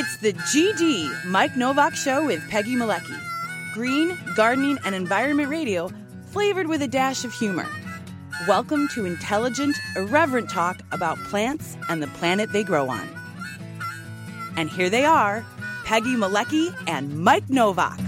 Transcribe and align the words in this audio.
It's 0.00 0.16
the 0.18 0.32
GD 0.32 1.24
Mike 1.24 1.56
Nowak 1.56 1.96
Show 1.96 2.24
with 2.24 2.48
Peggy 2.48 2.76
Malecki. 2.76 3.20
Green, 3.74 4.16
gardening, 4.36 4.78
and 4.84 4.94
environment 4.94 5.48
radio 5.48 5.90
flavored 6.30 6.68
with 6.68 6.82
a 6.82 6.86
dash 6.86 7.24
of 7.24 7.32
humor. 7.32 7.66
Welcome 8.46 8.86
to 8.94 9.06
intelligent, 9.06 9.76
irreverent 9.96 10.50
talk 10.50 10.78
about 10.92 11.18
plants 11.24 11.76
and 11.88 12.00
the 12.00 12.06
planet 12.06 12.52
they 12.52 12.62
grow 12.62 12.88
on. 12.88 13.08
And 14.56 14.70
here 14.70 14.88
they 14.88 15.04
are 15.04 15.44
Peggy 15.84 16.14
Malecki 16.14 16.72
and 16.86 17.18
Mike 17.18 17.50
Nowak. 17.50 17.98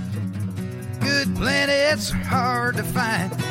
Good 1.00 1.34
planets 1.34 2.12
are 2.12 2.18
hard 2.18 2.76
to 2.76 2.84
find. 2.84 3.49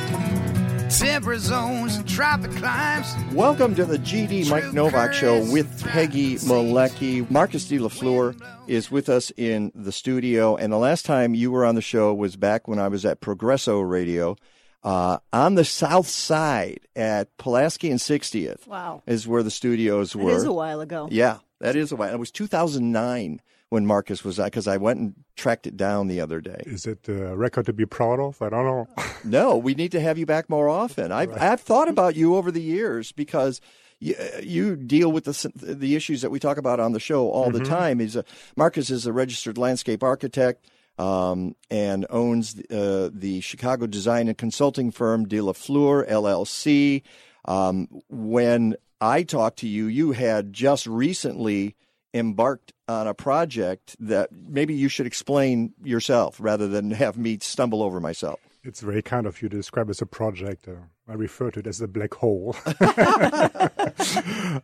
Temperate 0.89 1.39
zones 1.41 1.97
and 1.97 2.09
tropic 2.09 2.49
climes. 2.51 3.13
Welcome 3.31 3.75
to 3.75 3.85
the 3.85 3.99
GD 3.99 4.49
Mike 4.49 4.73
Nowak 4.73 5.13
Show 5.13 5.39
with 5.51 5.85
Peggy 5.85 6.35
Malecki. 6.37 7.29
Marcus 7.29 7.65
de 7.67 7.77
la 7.77 7.89
Fleur 7.89 8.33
is 8.67 8.89
with 8.89 9.07
us 9.07 9.31
in 9.37 9.71
the 9.75 9.91
studio, 9.91 10.55
and 10.55 10.73
the 10.73 10.77
last 10.77 11.05
time 11.05 11.35
you 11.35 11.51
were 11.51 11.63
on 11.63 11.75
the 11.75 11.81
show 11.81 12.11
was 12.13 12.35
back 12.35 12.67
when 12.67 12.79
I 12.79 12.87
was 12.87 13.05
at 13.05 13.21
Progresso 13.21 13.79
Radio. 13.79 14.35
Uh, 14.83 15.19
on 15.31 15.55
the 15.55 15.65
south 15.65 16.07
side 16.07 16.79
at 16.95 17.37
Pulaski 17.37 17.91
and 17.91 17.99
60th. 17.99 18.65
Wow. 18.65 19.03
Is 19.05 19.27
where 19.27 19.43
the 19.43 19.51
studios 19.51 20.15
were. 20.15 20.31
That 20.31 20.37
is 20.37 20.43
a 20.45 20.53
while 20.53 20.81
ago. 20.81 21.07
Yeah, 21.11 21.37
that 21.59 21.75
is 21.75 21.91
a 21.91 21.97
while. 21.97 22.11
It 22.13 22.19
was 22.19 22.31
2009 22.31 23.41
when 23.69 23.85
Marcus 23.85 24.23
was 24.23 24.37
because 24.37 24.67
I 24.67 24.77
went 24.77 24.99
and 24.99 25.13
tracked 25.35 25.67
it 25.67 25.77
down 25.77 26.07
the 26.07 26.19
other 26.19 26.41
day. 26.41 26.63
Is 26.65 26.85
it 26.85 27.07
a 27.07 27.35
record 27.35 27.67
to 27.67 27.73
be 27.73 27.85
proud 27.85 28.19
of? 28.19 28.41
I 28.41 28.49
don't 28.49 28.65
know. 28.65 28.87
no, 29.23 29.57
we 29.57 29.75
need 29.75 29.91
to 29.93 29.99
have 29.99 30.17
you 30.17 30.25
back 30.25 30.49
more 30.49 30.67
often. 30.67 31.11
I've 31.11 31.29
right. 31.29 31.41
I've 31.41 31.61
thought 31.61 31.87
about 31.87 32.15
you 32.15 32.35
over 32.35 32.51
the 32.51 32.61
years 32.61 33.11
because. 33.11 33.61
You, 34.01 34.15
you 34.41 34.77
deal 34.77 35.11
with 35.11 35.25
the 35.25 35.51
the 35.55 35.97
issues 35.97 36.21
that 36.21 36.29
we 36.29 36.39
talk 36.39 36.55
about 36.55 36.79
on 36.79 36.93
the 36.93 37.01
show 37.01 37.29
all 37.29 37.49
mm-hmm. 37.49 37.57
the 37.57 37.65
time. 37.65 37.99
He's 37.99 38.15
a, 38.15 38.23
Marcus 38.55 38.89
is 38.89 39.05
a 39.05 39.11
registered 39.11 39.57
landscape 39.57 40.03
architect 40.03 40.69
um, 40.97 41.55
and 41.69 42.05
owns 42.09 42.57
uh, 42.71 43.09
the 43.11 43.41
Chicago 43.41 43.87
design 43.87 44.29
and 44.29 44.37
consulting 44.37 44.91
firm 44.91 45.27
De 45.27 45.41
La 45.41 45.51
Fleur 45.51 46.05
LLC. 46.05 47.01
Um, 47.43 47.89
when 48.07 48.77
I 49.01 49.23
talked 49.23 49.59
to 49.59 49.67
you, 49.67 49.87
you 49.87 50.11
had 50.11 50.53
just 50.53 50.87
recently 50.87 51.75
embarked 52.13 52.73
on 52.87 53.07
a 53.07 53.13
project 53.13 53.95
that 53.99 54.29
maybe 54.31 54.73
you 54.73 54.89
should 54.89 55.05
explain 55.05 55.73
yourself 55.83 56.37
rather 56.39 56.67
than 56.67 56.91
have 56.91 57.17
me 57.17 57.37
stumble 57.39 57.83
over 57.83 57.99
myself. 57.99 58.39
It's 58.63 58.81
very 58.81 59.01
kind 59.01 59.25
of 59.25 59.41
you 59.41 59.49
to 59.49 59.55
describe 59.55 59.89
as 59.89 60.01
a 60.01 60.05
project. 60.05 60.67
Uh, 60.67 60.73
I 61.07 61.13
refer 61.13 61.49
to 61.51 61.59
it 61.59 61.67
as 61.67 61.77
the 61.77 61.87
black 61.87 62.13
hole. 62.13 62.55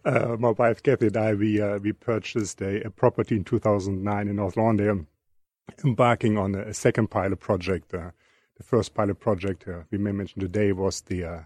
uh, 0.05 0.35
my 0.37 0.49
wife 0.51 0.83
Kathy 0.83 1.07
and 1.07 1.17
I, 1.17 1.33
we, 1.33 1.61
uh, 1.61 1.77
we 1.79 1.93
purchased 1.93 2.61
a, 2.61 2.85
a, 2.85 2.89
property 2.89 3.37
in 3.37 3.45
2009 3.45 4.27
in 4.27 4.35
North 4.35 4.55
Lawndale, 4.55 5.05
embarking 5.83 6.37
on 6.37 6.55
a, 6.55 6.63
a 6.63 6.73
second 6.73 7.09
pilot 7.09 7.39
project. 7.39 7.93
Uh, 7.93 8.11
the 8.57 8.63
first 8.63 8.93
pilot 8.93 9.19
project 9.19 9.67
uh, 9.67 9.83
we 9.91 9.97
may 9.97 10.11
mention 10.11 10.39
today 10.41 10.71
was 10.71 11.01
the 11.01 11.23
uh, 11.23 11.41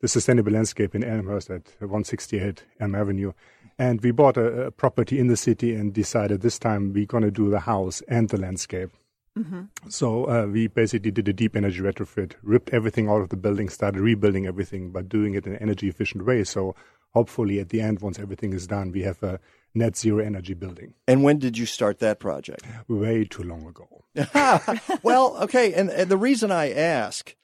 the 0.00 0.08
sustainable 0.08 0.52
landscape 0.52 0.94
in 0.94 1.04
Elmhurst 1.04 1.48
at 1.48 1.68
168 1.78 2.64
Elm 2.80 2.94
Avenue. 2.94 3.32
And 3.78 4.00
we 4.00 4.10
bought 4.10 4.36
a, 4.36 4.66
a 4.66 4.70
property 4.70 5.18
in 5.18 5.28
the 5.28 5.36
city 5.36 5.74
and 5.74 5.92
decided 5.92 6.40
this 6.40 6.58
time 6.58 6.92
we're 6.92 7.06
going 7.06 7.24
to 7.24 7.30
do 7.30 7.50
the 7.50 7.60
house 7.60 8.02
and 8.08 8.28
the 8.28 8.38
landscape. 8.38 8.90
Mm-hmm. 9.38 9.88
So 9.88 10.24
uh, 10.24 10.46
we 10.46 10.66
basically 10.66 11.10
did 11.10 11.28
a 11.28 11.32
deep 11.32 11.56
energy 11.56 11.80
retrofit, 11.80 12.34
ripped 12.42 12.70
everything 12.70 13.08
out 13.08 13.22
of 13.22 13.30
the 13.30 13.36
building, 13.36 13.68
started 13.68 14.00
rebuilding 14.00 14.46
everything, 14.46 14.90
but 14.90 15.08
doing 15.08 15.34
it 15.34 15.46
in 15.46 15.54
an 15.54 15.62
energy 15.62 15.88
efficient 15.88 16.26
way. 16.26 16.44
So 16.44 16.74
hopefully 17.12 17.58
at 17.58 17.70
the 17.70 17.80
end, 17.80 18.00
once 18.00 18.18
everything 18.18 18.52
is 18.52 18.66
done, 18.66 18.92
we 18.92 19.02
have 19.02 19.22
a 19.22 19.40
net 19.74 19.96
zero 19.96 20.22
energy 20.22 20.54
building. 20.54 20.94
And 21.08 21.22
when 21.22 21.38
did 21.38 21.56
you 21.56 21.66
start 21.66 21.98
that 22.00 22.20
project? 22.20 22.64
Way 22.88 23.24
too 23.24 23.42
long 23.42 23.66
ago. 23.66 24.04
well, 25.02 25.36
okay. 25.42 25.72
And, 25.72 25.90
and 25.90 26.10
the 26.10 26.18
reason 26.18 26.52
I 26.52 26.70
ask 26.72 27.34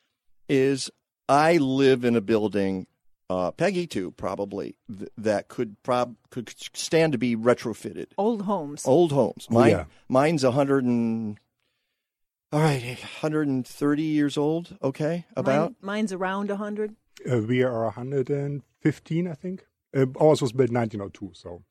is 0.49 0.91
I 1.29 1.57
live 1.57 2.05
in 2.05 2.17
a 2.17 2.21
building 2.21 2.87
uh, 3.31 3.51
Peggy 3.51 3.87
too, 3.87 4.11
probably 4.13 4.77
th- 4.97 5.11
that 5.19 5.49
could 5.49 5.83
prob 5.83 6.17
could 6.31 6.53
stand 6.75 7.13
to 7.13 7.19
be 7.19 7.37
retrofitted. 7.37 8.07
Old 8.17 8.43
homes. 8.43 8.87
Old 8.87 9.13
homes. 9.13 9.47
Oh, 9.51 9.65
yeah. 9.65 9.85
mine's 10.09 10.45
a 10.45 10.53
hundred 10.53 10.85
and 10.85 11.39
all 12.53 12.61
right, 12.61 12.99
hundred 13.21 13.49
and 13.49 13.67
thirty 13.67 14.05
years 14.05 14.39
old. 14.39 14.77
Okay, 14.83 15.27
about 15.37 15.73
Mine, 15.73 15.77
mine's 15.83 16.13
around 16.13 16.51
hundred. 16.51 16.97
Uh, 17.31 17.39
we 17.39 17.63
are 17.63 17.91
hundred 17.91 18.31
and 18.31 18.63
fifteen, 18.81 19.29
I 19.29 19.35
think. 19.35 19.67
Uh, 19.95 20.07
ours 20.21 20.41
was 20.41 20.53
built 20.53 20.71
nineteen 20.71 21.01
oh 21.03 21.11
two, 21.11 21.33
so. 21.35 21.63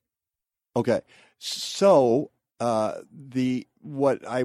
Okay, 0.76 1.00
so 1.38 2.30
uh, 2.60 2.98
the 3.12 3.66
what 3.80 4.26
I 4.28 4.44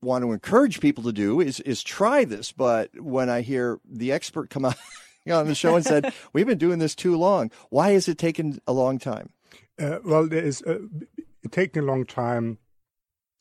want 0.00 0.22
to 0.22 0.32
encourage 0.32 0.78
people 0.80 1.02
to 1.04 1.12
do 1.12 1.40
is 1.40 1.58
is 1.60 1.82
try 1.82 2.24
this, 2.24 2.52
but 2.52 2.90
when 3.00 3.28
I 3.28 3.40
hear 3.40 3.80
the 3.84 4.12
expert 4.12 4.50
come 4.50 4.64
out 4.66 4.76
on 5.30 5.46
the 5.46 5.54
show 5.54 5.76
and 5.76 5.84
said, 5.84 6.12
"We've 6.32 6.46
been 6.46 6.58
doing 6.58 6.78
this 6.78 6.94
too 6.94 7.16
long. 7.16 7.50
Why 7.70 7.90
has 7.90 8.08
it 8.08 8.18
taken 8.18 8.60
a 8.66 8.72
long 8.72 8.98
time?" 8.98 9.30
Uh, 9.78 9.98
well, 10.04 10.26
there 10.26 10.44
is 10.44 10.62
uh, 10.62 10.78
taking 11.50 11.82
a 11.82 11.86
long 11.86 12.04
time 12.04 12.58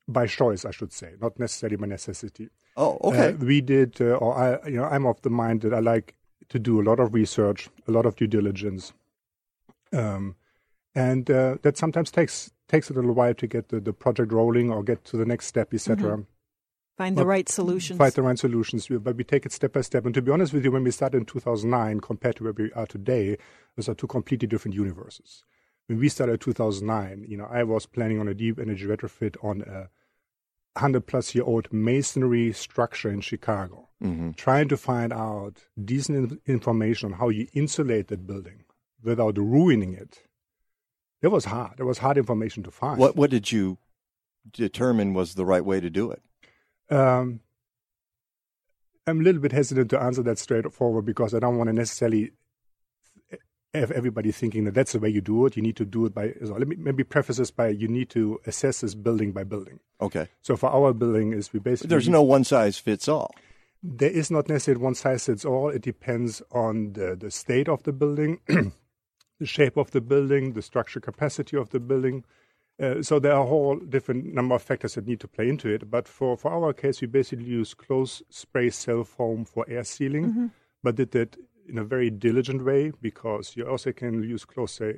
by 0.08 0.28
choice, 0.28 0.66
I 0.66 0.72
should 0.72 0.92
say, 0.92 1.14
not 1.22 1.40
necessarily 1.40 1.78
by 1.78 1.88
necessity. 1.88 2.50
Oh, 2.78 2.98
okay. 3.04 3.30
Uh, 3.30 3.32
we 3.34 3.62
did, 3.62 4.00
uh, 4.00 4.16
or 4.16 4.38
I, 4.38 4.68
you 4.68 4.78
know, 4.78 4.86
I'm 4.86 5.06
of 5.06 5.22
the 5.22 5.30
mind 5.30 5.62
that 5.62 5.74
I 5.74 5.80
like 5.80 6.16
to 6.50 6.60
do 6.60 6.82
a 6.82 6.84
lot 6.84 7.00
of 7.00 7.14
research, 7.14 7.70
a 7.88 7.92
lot 7.92 8.06
of 8.06 8.16
due 8.16 8.28
diligence, 8.28 8.94
um, 9.94 10.36
and 10.96 11.30
uh, 11.30 11.58
that 11.62 11.78
sometimes 11.78 12.12
takes 12.12 12.52
takes 12.68 12.90
a 12.90 12.94
little 12.94 13.14
while 13.14 13.34
to 13.34 13.48
get 13.48 13.70
the, 13.70 13.80
the 13.80 13.94
project 13.94 14.32
rolling 14.32 14.72
or 14.72 14.84
get 14.84 15.04
to 15.06 15.18
the 15.18 15.26
next 15.26 15.48
step, 15.48 15.74
etc. 15.74 16.12
Mm-hmm. 16.12 16.22
Find 16.98 17.18
the 17.18 17.26
right 17.26 17.50
solutions. 17.50 17.98
Find 17.98 18.14
the 18.14 18.22
right 18.22 18.38
solutions. 18.38 18.88
But 18.88 19.16
we 19.16 19.24
take 19.24 19.46
it 19.46 19.52
step 19.52 19.74
by 19.74 19.82
step. 19.82 20.06
And 20.06 20.14
to 20.14 20.22
be 20.22 20.32
honest 20.32 20.54
with 20.54 20.64
you, 20.64 20.72
when 20.72 20.84
we 20.84 20.92
started 20.92 21.18
in 21.18 21.26
2009 21.26 22.00
compared 22.00 22.36
to 22.38 22.44
where 22.44 22.54
we 22.54 22.72
are 22.74 22.86
today, 22.86 23.38
those 23.76 23.90
are 23.90 23.96
two 23.96 24.08
completely 24.08 24.48
different 24.48 24.76
universes. 24.76 25.44
When 25.88 26.00
we 26.00 26.10
started 26.10 26.34
in 26.34 26.40
2009, 26.40 27.26
you 27.28 27.38
know, 27.38 27.48
I 27.50 27.64
was 27.64 27.86
planning 27.86 28.20
on 28.20 28.28
a 28.28 28.34
deep 28.34 28.60
energy 28.60 28.86
retrofit 28.86 29.36
on 29.44 29.62
a 29.62 29.90
100 30.74 31.06
plus 31.06 31.36
year 31.36 31.44
old 31.44 31.72
masonry 31.72 32.54
structure 32.54 33.10
in 33.10 33.22
Chicago, 33.22 33.90
mm-hmm. 34.02 34.32
trying 34.32 34.70
to 34.70 34.78
find 34.78 35.12
out 35.12 35.64
decent 35.84 36.42
information 36.46 37.12
on 37.12 37.20
how 37.20 37.30
you 37.30 37.48
insulate 37.54 38.08
that 38.08 38.26
building 38.26 38.64
without 39.04 39.38
ruining 39.38 39.94
it. 39.94 40.24
It 41.22 41.28
was 41.28 41.46
hard. 41.46 41.80
It 41.80 41.84
was 41.84 41.98
hard 42.00 42.18
information 42.18 42.64
to 42.64 42.72
find. 42.72 42.98
What, 42.98 43.16
what 43.16 43.30
did 43.30 43.52
you 43.52 43.78
determine 44.52 45.14
was 45.14 45.36
the 45.36 45.46
right 45.46 45.64
way 45.64 45.80
to 45.80 45.90
do 45.90 46.10
it? 46.12 46.22
Um, 46.92 47.40
I'm 49.08 49.22
a 49.22 49.24
little 49.24 49.42
bit 49.42 49.52
hesitant 49.52 49.90
to 49.92 50.00
answer 50.02 50.22
that 50.24 50.38
straightforward 50.38 51.06
because 51.06 51.34
I 51.34 51.40
don't 51.40 51.58
want 51.58 51.70
to 51.70 51.74
necessarily 51.74 52.32
have 53.74 53.92
everybody 53.92 54.32
thinking 54.32 54.66
that 54.66 54.74
that's 54.74 54.92
the 54.92 55.00
way 55.00 55.10
you 55.10 55.22
do 55.22 55.46
it. 55.46 55.56
You 55.56 55.62
need 55.62 55.78
to 55.78 55.86
do 55.86 56.06
it 56.06 56.14
by. 56.14 56.34
So 56.44 56.54
let 56.54 56.68
me 56.68 56.76
maybe 56.78 57.04
preface 57.04 57.38
this 57.38 57.52
by 57.52 57.70
you 57.70 57.88
need 57.88 58.10
to 58.12 58.40
assess 58.46 58.82
this 58.82 58.96
building 58.96 59.32
by 59.32 59.44
building. 59.44 59.80
Okay. 60.02 60.28
So 60.42 60.58
for 60.58 60.70
our 60.70 60.94
building, 60.94 61.34
is 61.34 61.54
we 61.54 61.60
basically 61.60 61.90
there's 61.90 62.10
no 62.10 62.22
one 62.22 62.44
size 62.44 62.78
fits 62.78 63.08
all. 63.08 63.34
There 63.82 64.10
is 64.10 64.30
not 64.30 64.48
necessarily 64.50 64.84
one 64.84 64.96
size 64.96 65.26
fits 65.26 65.46
all. 65.46 65.70
It 65.70 65.82
depends 65.82 66.42
on 66.52 66.94
the 66.94 67.16
the 67.16 67.32
state 67.32 67.70
of 67.70 67.84
the 67.84 67.94
building, 67.94 68.40
the 69.40 69.46
shape 69.46 69.78
of 69.78 69.92
the 69.92 70.02
building, 70.02 70.54
the 70.54 70.62
structure 70.62 71.00
capacity 71.00 71.56
of 71.56 71.70
the 71.70 71.80
building, 71.80 72.26
uh, 72.80 73.02
so 73.02 73.20
there 73.20 73.34
are 73.34 73.44
a 73.44 73.48
whole 73.48 73.78
different 73.78 74.34
number 74.34 74.56
of 74.56 74.62
factors 74.62 74.96
that 74.96 75.08
need 75.08 75.20
to 75.20 75.28
play 75.28 75.50
into 75.50 75.70
it. 75.70 75.90
But 75.90 76.08
for, 76.08 76.38
for 76.38 76.52
our 76.52 76.74
case, 76.74 77.02
we 77.02 77.08
basically 77.08 77.46
use 77.46 77.74
close 77.74 78.22
spray 78.30 78.70
cell 78.70 79.04
foam 79.04 79.46
for 79.46 79.66
air 79.70 79.84
sealing, 79.84 80.26
mm-hmm. 80.26 80.46
but 80.84 80.96
did 80.96 81.12
that 81.12 81.38
in 81.68 81.78
a 81.78 81.84
very 81.84 82.10
diligent 82.10 82.66
way 82.66 82.92
because 83.02 83.56
you 83.56 83.68
also 83.68 83.92
can 83.92 84.24
use 84.24 84.46
close, 84.46 84.82
uh, 84.82 84.94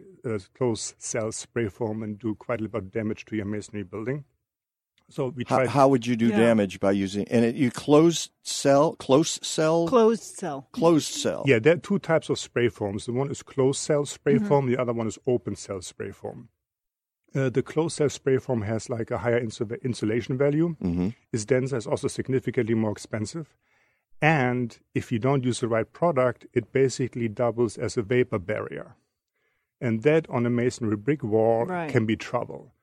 close 0.56 0.96
cell 0.98 1.32
spray 1.32 1.68
foam 1.68 2.04
and 2.04 2.20
do 2.20 2.36
quite 2.36 2.62
a 2.62 2.64
lot 2.64 2.76
of 2.76 2.92
damage 2.92 3.26
to 3.26 3.36
your 3.36 3.46
masonry 3.46 3.84
building. 3.84 4.24
So 5.10 5.34
we 5.36 5.44
how, 5.48 5.68
how, 5.68 5.88
would 5.90 6.08
you 6.08 6.16
do 6.16 6.30
yeah. 6.30 6.38
damage 6.38 6.80
by 6.80 6.92
using 6.92 7.28
and 7.28 7.46
it, 7.46 7.56
you 7.56 7.70
close 7.70 8.30
cell, 8.42 8.96
close 8.96 9.38
cell, 9.44 9.88
closed 9.88 10.24
cell, 10.24 10.68
closed 10.72 11.14
cell? 11.14 11.44
Yeah, 11.46 11.60
there 11.60 11.74
are 11.74 11.78
two 11.78 12.00
types 12.00 12.30
of 12.30 12.40
spray 12.40 12.70
foams. 12.70 13.06
The 13.06 13.12
one 13.12 13.30
is 13.30 13.44
closed 13.44 13.80
cell 13.80 14.06
spray 14.06 14.36
mm-hmm. 14.36 14.48
foam. 14.48 14.66
The 14.66 14.78
other 14.78 14.94
one 14.94 15.08
is 15.08 15.20
open 15.28 15.56
cell 15.56 15.82
spray 15.82 16.12
foam. 16.12 16.50
Uh, 17.36 17.50
the 17.50 17.64
closed 17.64 17.96
cell 17.98 18.10
spray 18.10 18.38
foam 18.38 18.62
has 18.62 18.90
like 18.90 19.10
a 19.10 19.18
higher 19.18 19.40
insul- 19.44 19.82
insulation 19.84 20.38
value, 20.38 20.76
mm-hmm. 20.82 21.10
is 21.32 21.46
denser, 21.46 21.78
is 21.78 21.88
also 21.88 22.08
significantly 22.08 22.76
more 22.76 22.92
expensive. 22.92 23.56
And 24.22 24.78
if 24.94 25.12
you 25.12 25.20
don't 25.20 25.44
use 25.44 25.60
the 25.60 25.68
right 25.68 25.92
product, 25.92 26.46
it 26.54 26.72
basically 26.72 27.28
doubles 27.28 27.78
as 27.78 27.98
a 27.98 28.02
vapor 28.02 28.40
barrier. 28.40 28.96
And 29.82 30.04
that 30.04 30.30
on 30.30 30.46
a 30.46 30.50
masonry 30.50 30.96
brick 30.96 31.24
wall 31.24 31.66
right. 31.66 31.90
can 31.90 32.06
be 32.06 32.16
trouble. 32.16 32.74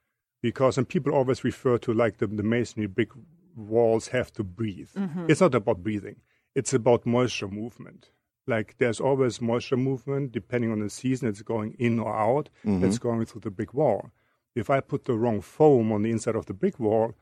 Because, 0.43 0.77
and 0.77 0.89
people 0.89 1.15
always 1.15 1.45
refer 1.45 1.79
to 1.79 1.95
like 1.95 2.19
the, 2.19 2.27
the 2.27 2.43
masonry 2.43 2.89
brick 2.89 3.11
walls 3.57 4.09
have 4.09 4.33
to 4.33 4.45
breathe. 4.45 4.91
Mm-hmm. 4.97 5.27
It's 5.31 5.41
not 5.41 5.55
about 5.55 5.83
breathing, 5.83 6.17
it's 6.55 6.75
about 6.75 7.07
moisture 7.07 7.49
movement. 7.49 8.11
Like 8.47 8.77
there's 8.79 9.01
always 9.01 9.41
moisture 9.41 9.77
movement 9.77 10.33
depending 10.33 10.73
on 10.73 10.81
the 10.81 10.91
season, 10.91 11.29
it's 11.29 11.43
going 11.43 11.77
in 11.79 11.99
or 12.01 12.15
out, 12.15 12.51
mm-hmm. 12.67 12.85
it's 12.85 12.99
going 12.99 13.25
through 13.27 13.43
the 13.43 13.51
brick 13.51 13.73
wall. 13.75 14.11
If 14.55 14.69
I 14.71 14.81
put 14.81 15.05
the 15.05 15.15
wrong 15.15 15.41
foam 15.41 15.93
on 15.93 16.03
the 16.03 16.11
inside 16.11 16.37
of 16.37 16.47
the 16.47 16.55
brick 16.55 16.79
wall, 16.79 17.15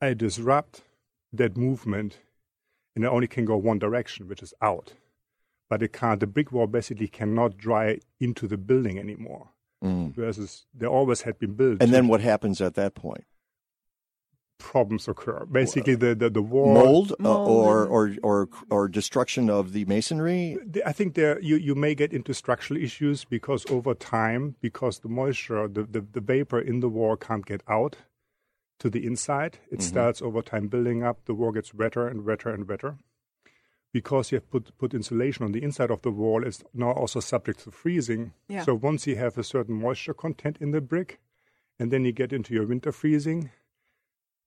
I 0.00 0.14
disrupt 0.14 0.82
that 1.32 1.56
movement 1.56 2.18
and 2.94 3.04
it 3.04 3.08
only 3.08 3.26
can 3.26 3.44
go 3.44 3.56
one 3.56 3.78
direction, 3.78 4.28
which 4.28 4.42
is 4.42 4.54
out. 4.60 4.92
But 5.68 5.82
it 5.82 5.92
can't, 5.92 6.20
the 6.20 6.26
brick 6.26 6.52
wall 6.52 6.66
basically 6.66 7.08
cannot 7.08 7.56
dry 7.56 7.98
into 8.20 8.46
the 8.46 8.56
building 8.56 8.98
anymore. 8.98 9.48
Mm. 9.82 10.14
Versus 10.14 10.66
they 10.74 10.86
always 10.86 11.22
had 11.22 11.38
been 11.38 11.54
built. 11.54 11.82
And 11.82 11.92
then 11.92 12.08
what 12.08 12.20
happens 12.20 12.60
at 12.60 12.74
that 12.74 12.94
point? 12.94 13.24
Problems 14.74 15.06
occur. 15.06 15.40
Basically, 15.60 15.96
the, 16.04 16.12
the, 16.22 16.28
the 16.38 16.42
wall. 16.42 16.74
Mold, 16.74 17.12
uh, 17.12 17.22
Mold 17.22 17.48
or, 17.48 17.86
or 17.86 18.02
or 18.28 18.38
or 18.74 18.88
destruction 18.88 19.44
of 19.58 19.64
the 19.72 19.84
masonry? 19.94 20.58
I 20.84 20.92
think 20.98 21.14
there 21.14 21.36
you, 21.50 21.56
you 21.68 21.74
may 21.84 21.94
get 21.94 22.12
into 22.12 22.32
structural 22.34 22.82
issues 22.88 23.24
because 23.36 23.62
over 23.76 23.94
time, 23.94 24.56
because 24.60 24.94
the 24.98 25.08
moisture, 25.20 25.68
the, 25.68 25.84
the, 25.94 26.00
the 26.16 26.20
vapor 26.20 26.60
in 26.70 26.80
the 26.80 26.88
wall 26.96 27.14
can't 27.16 27.46
get 27.46 27.62
out 27.68 27.94
to 28.80 28.90
the 28.90 29.06
inside, 29.10 29.52
it 29.70 29.80
starts 29.80 30.20
over 30.20 30.42
time 30.42 30.66
building 30.66 31.04
up. 31.08 31.16
The 31.26 31.34
wall 31.34 31.52
gets 31.52 31.72
wetter 31.72 32.08
and 32.08 32.24
wetter 32.24 32.50
and 32.50 32.66
wetter. 32.66 32.96
Because 33.92 34.32
you 34.32 34.36
have 34.38 34.50
put, 34.50 34.76
put 34.76 34.92
insulation 34.92 35.44
on 35.44 35.52
the 35.52 35.62
inside 35.62 35.92
of 35.92 36.02
the 36.02 36.10
wall, 36.10 36.44
it's 36.44 36.64
now 36.74 36.90
also 36.90 37.20
subject 37.20 37.62
to 37.62 37.70
freezing. 37.70 38.32
Yeah. 38.48 38.64
So 38.64 38.74
once 38.74 39.06
you 39.06 39.14
have 39.14 39.38
a 39.38 39.44
certain 39.44 39.76
moisture 39.78 40.14
content 40.14 40.56
in 40.60 40.72
the 40.72 40.80
brick, 40.80 41.20
and 41.78 41.92
then 41.92 42.04
you 42.04 42.10
get 42.10 42.32
into 42.32 42.52
your 42.54 42.66
winter 42.66 42.90
freezing, 42.90 43.50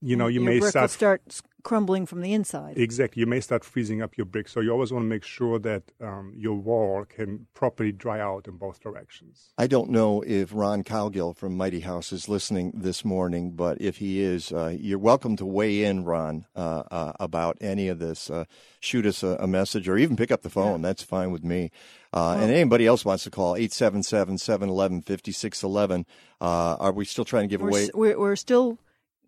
you 0.02 0.16
know, 0.16 0.28
you 0.28 0.42
Your 0.42 0.50
may 0.50 0.60
brick 0.60 0.70
start 0.72 0.84
will 0.84 0.88
start 0.90 1.42
crumbling 1.64 2.06
from 2.06 2.22
the 2.22 2.34
inside. 2.34 2.78
Exactly. 2.78 3.20
You 3.20 3.26
may 3.26 3.42
start 3.42 3.64
freezing 3.64 4.02
up 4.02 4.16
your 4.18 4.24
brick. 4.26 4.48
So 4.48 4.62
you 4.62 4.72
always 4.72 4.94
want 4.94 5.04
to 5.04 5.08
make 5.10 5.24
sure 5.26 5.60
that 5.60 5.84
um, 6.00 6.32
your 6.34 6.56
wall 6.56 7.04
can 7.04 7.48
properly 7.54 7.92
dry 7.92 8.22
out 8.22 8.48
in 8.48 8.56
both 8.56 8.80
directions. 8.80 9.50
I 9.58 9.68
don't 9.68 9.90
know 9.90 10.22
if 10.26 10.52
Ron 10.54 10.84
Cowgill 10.84 11.36
from 11.36 11.58
Mighty 11.58 11.82
House 11.82 12.14
is 12.14 12.30
listening 12.30 12.72
this 12.74 13.04
morning, 13.04 13.52
but 13.52 13.82
if 13.82 13.98
he 13.98 14.22
is, 14.22 14.54
uh, 14.54 14.74
you're 14.80 14.98
welcome 15.00 15.36
to 15.38 15.46
weigh 15.46 15.84
in, 15.84 16.06
Ron, 16.06 16.46
uh, 16.56 16.84
uh, 16.90 17.14
about 17.20 17.58
any 17.60 17.90
of 17.90 18.00
this. 18.00 18.30
Uh, 18.30 18.46
shoot 18.80 19.06
us 19.06 19.22
a, 19.22 19.36
a 19.40 19.48
message 19.48 19.90
or 19.90 19.98
even 19.98 20.16
pick 20.16 20.32
up 20.32 20.44
the 20.44 20.50
phone. 20.50 20.82
That's 20.82 21.04
fine 21.04 21.32
with 21.32 21.44
me. 21.44 21.72
Uh, 22.14 22.38
and 22.40 22.50
anybody 22.50 22.88
else 22.88 23.04
wants 23.04 23.26
to 23.26 23.30
call, 23.30 23.58
877 23.58 24.38
711 24.38 25.02
5611. 25.02 26.06
Uh, 26.40 26.78
Are 26.80 26.94
we 26.94 27.04
still 27.04 27.26
trying 27.26 27.44
to 27.44 27.48
give 27.50 27.60
We're, 27.62 27.70
away? 27.70 27.84
s- 27.84 27.92
we're, 27.94 28.18
we're 28.18 28.36
still 28.38 28.80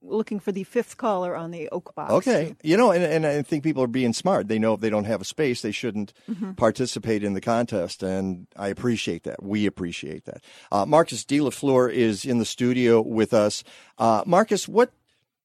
looking 0.02 0.40
for 0.40 0.52
the 0.52 0.64
fifth 0.64 0.98
caller 0.98 1.36
on 1.36 1.52
the 1.52 1.70
oak 1.70 1.94
box. 1.96 2.12
Okay, 2.14 2.56
you 2.64 2.78
know, 2.78 2.92
and, 2.92 3.04
and 3.04 3.26
I 3.26 3.42
think 3.42 3.64
people 3.64 3.84
are 3.84 3.88
being 3.88 4.14
smart. 4.14 4.48
They 4.48 4.60
know 4.60 4.74
if 4.74 4.82
they 4.82 4.90
don't 4.90 5.06
have 5.06 5.22
a 5.22 5.26
space, 5.26 5.62
they 5.62 5.72
shouldn't 5.72 6.14
participate 6.56 7.24
in 7.24 7.34
the 7.34 7.42
contest, 7.42 8.04
and 8.04 8.48
I 8.56 8.70
appreciate 8.70 9.24
that. 9.24 9.44
We 9.44 9.66
appreciate 9.66 10.26
that. 10.26 10.44
Uh, 10.72 10.86
Marcus 10.86 11.26
De 11.26 11.40
La 11.42 11.50
Fleur 11.50 11.90
is 11.90 12.26
in 12.26 12.40
the 12.40 12.46
studio 12.46 13.02
with 13.02 13.34
us. 13.34 13.64
Uh, 13.98 14.24
Marcus, 14.26 14.68
what 14.68 14.92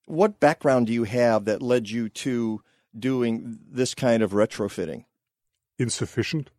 what 0.06 0.40
background 0.40 0.86
do 0.86 0.92
you 0.92 1.04
have 1.04 1.46
that 1.46 1.62
led 1.62 1.88
you 1.88 2.08
to 2.10 2.62
doing 2.96 3.58
this 3.70 3.94
kind 3.94 4.22
of 4.22 4.32
retrofitting? 4.32 5.04
Insufficient. 5.78 6.50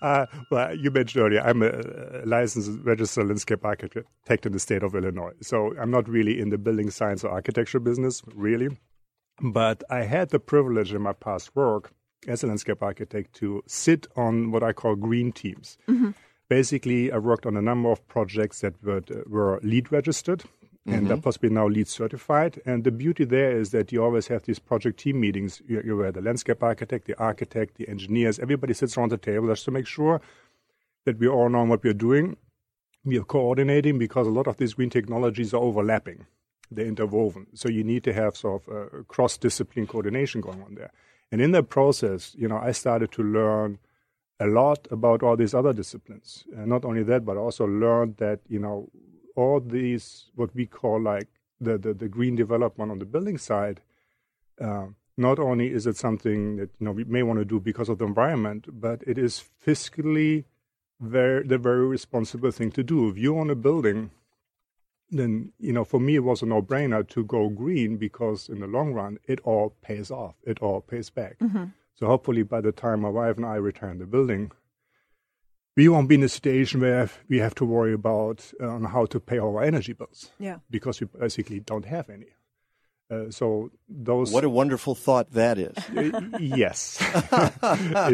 Uh, 0.00 0.26
well, 0.50 0.74
you 0.74 0.90
mentioned 0.90 1.24
earlier, 1.24 1.40
I'm 1.40 1.62
a 1.62 2.24
licensed 2.24 2.70
registered 2.82 3.28
landscape 3.28 3.64
architect 3.64 4.46
in 4.46 4.52
the 4.52 4.58
state 4.58 4.82
of 4.82 4.94
Illinois. 4.94 5.32
So 5.40 5.74
I'm 5.80 5.90
not 5.90 6.08
really 6.08 6.40
in 6.40 6.50
the 6.50 6.58
building 6.58 6.90
science 6.90 7.24
or 7.24 7.30
architecture 7.30 7.80
business, 7.80 8.22
really. 8.34 8.78
But 9.40 9.82
I 9.90 10.02
had 10.02 10.30
the 10.30 10.40
privilege 10.40 10.92
in 10.92 11.02
my 11.02 11.12
past 11.12 11.54
work 11.54 11.92
as 12.26 12.42
a 12.42 12.46
landscape 12.46 12.82
architect 12.82 13.34
to 13.36 13.62
sit 13.66 14.06
on 14.16 14.50
what 14.50 14.62
I 14.62 14.72
call 14.72 14.96
green 14.96 15.32
teams. 15.32 15.78
Basically, 16.48 17.12
I 17.12 17.18
worked 17.18 17.46
on 17.46 17.56
a 17.56 17.62
number 17.62 17.90
of 17.90 18.06
projects 18.08 18.60
that 18.60 18.82
were, 18.82 19.02
were 19.26 19.60
LEED 19.62 19.92
registered 19.92 20.44
and 20.90 21.10
are 21.10 21.14
mm-hmm. 21.14 21.20
possibly 21.22 21.50
now 21.50 21.68
LEED 21.68 21.88
certified. 21.88 22.60
And 22.64 22.84
the 22.84 22.90
beauty 22.90 23.24
there 23.24 23.52
is 23.52 23.70
that 23.70 23.92
you 23.92 24.02
always 24.02 24.28
have 24.28 24.42
these 24.44 24.58
project 24.58 25.00
team 25.00 25.20
meetings. 25.20 25.60
You, 25.66 25.96
were 25.96 26.10
the 26.10 26.22
landscape 26.22 26.62
architect, 26.62 27.06
the 27.06 27.18
architect, 27.18 27.76
the 27.76 27.88
engineers. 27.88 28.38
Everybody 28.38 28.74
sits 28.74 28.96
around 28.96 29.10
the 29.10 29.18
table 29.18 29.48
just 29.48 29.64
to 29.66 29.70
make 29.70 29.86
sure 29.86 30.20
that 31.04 31.18
we 31.18 31.28
all 31.28 31.48
know 31.48 31.64
what 31.64 31.84
we're 31.84 31.92
doing. 31.92 32.36
We 33.04 33.18
are 33.18 33.24
coordinating 33.24 33.98
because 33.98 34.26
a 34.26 34.30
lot 34.30 34.46
of 34.46 34.56
these 34.56 34.74
green 34.74 34.90
technologies 34.90 35.54
are 35.54 35.60
overlapping. 35.60 36.26
They're 36.70 36.86
interwoven. 36.86 37.46
So 37.54 37.68
you 37.68 37.84
need 37.84 38.04
to 38.04 38.12
have 38.12 38.36
sort 38.36 38.62
of 38.66 38.74
a 38.74 39.04
cross-discipline 39.04 39.86
coordination 39.86 40.40
going 40.40 40.62
on 40.62 40.74
there. 40.74 40.90
And 41.30 41.40
in 41.40 41.52
that 41.52 41.68
process, 41.68 42.34
you 42.36 42.48
know, 42.48 42.58
I 42.58 42.72
started 42.72 43.12
to 43.12 43.22
learn 43.22 43.78
a 44.40 44.46
lot 44.46 44.86
about 44.90 45.22
all 45.22 45.36
these 45.36 45.54
other 45.54 45.72
disciplines. 45.72 46.44
And 46.56 46.68
not 46.68 46.84
only 46.84 47.02
that, 47.04 47.24
but 47.24 47.36
I 47.36 47.40
also 47.40 47.66
learned 47.66 48.18
that, 48.18 48.40
you 48.48 48.58
know, 48.58 48.88
all 49.38 49.60
these, 49.60 50.06
what 50.34 50.50
we 50.54 50.66
call 50.66 51.00
like 51.00 51.28
the, 51.60 51.78
the, 51.78 51.92
the 51.94 52.08
green 52.08 52.34
development 52.36 52.90
on 52.90 52.98
the 52.98 53.04
building 53.14 53.38
side, 53.38 53.80
uh, 54.60 54.86
not 55.16 55.38
only 55.38 55.72
is 55.78 55.86
it 55.86 55.96
something 55.96 56.56
that, 56.56 56.70
you 56.78 56.84
know, 56.84 56.92
we 56.92 57.04
may 57.04 57.22
want 57.22 57.38
to 57.38 57.44
do 57.44 57.60
because 57.60 57.88
of 57.88 57.98
the 57.98 58.04
environment, 58.04 58.66
but 58.86 59.02
it 59.06 59.18
is 59.18 59.44
fiscally 59.64 60.44
very, 61.00 61.42
the 61.46 61.58
very 61.58 61.86
responsible 61.86 62.50
thing 62.50 62.70
to 62.72 62.82
do. 62.82 63.08
If 63.08 63.16
you 63.18 63.38
own 63.38 63.50
a 63.50 63.54
building, 63.54 64.10
then, 65.10 65.52
you 65.58 65.72
know, 65.72 65.84
for 65.84 66.00
me, 66.00 66.16
it 66.16 66.24
was 66.24 66.42
a 66.42 66.46
no 66.46 66.60
brainer 66.60 67.08
to 67.08 67.24
go 67.24 67.48
green 67.48 67.96
because 67.96 68.48
in 68.48 68.60
the 68.60 68.66
long 68.66 68.92
run, 68.92 69.18
it 69.26 69.40
all 69.44 69.74
pays 69.82 70.10
off, 70.10 70.34
it 70.44 70.58
all 70.60 70.80
pays 70.80 71.10
back. 71.10 71.36
So 71.94 72.06
hopefully, 72.06 72.42
by 72.42 72.60
the 72.60 72.72
time 72.72 73.00
my 73.00 73.08
wife 73.08 73.36
and 73.36 73.46
I 73.46 73.56
return 73.56 73.98
the 73.98 74.06
building, 74.06 74.50
we 75.78 75.86
won't 75.88 76.08
be 76.08 76.16
in 76.16 76.24
a 76.24 76.28
situation 76.28 76.80
where 76.80 77.08
we 77.30 77.38
have 77.38 77.54
to 77.54 77.64
worry 77.64 77.94
about 77.94 78.38
uh, 78.60 78.66
on 78.76 78.82
how 78.94 79.04
to 79.06 79.18
pay 79.30 79.38
our 79.38 79.62
energy 79.70 79.92
bills 79.94 80.20
Yeah. 80.38 80.58
because 80.70 81.00
we 81.00 81.06
basically 81.06 81.60
don't 81.70 81.86
have 81.86 82.10
any. 82.10 82.26
Uh, 83.10 83.30
so 83.30 83.70
those, 83.88 84.30
What 84.34 84.44
a 84.44 84.50
wonderful 84.50 84.94
thought 84.94 85.28
that 85.32 85.56
is. 85.58 85.76
Uh, 85.96 86.38
yes, 86.38 87.00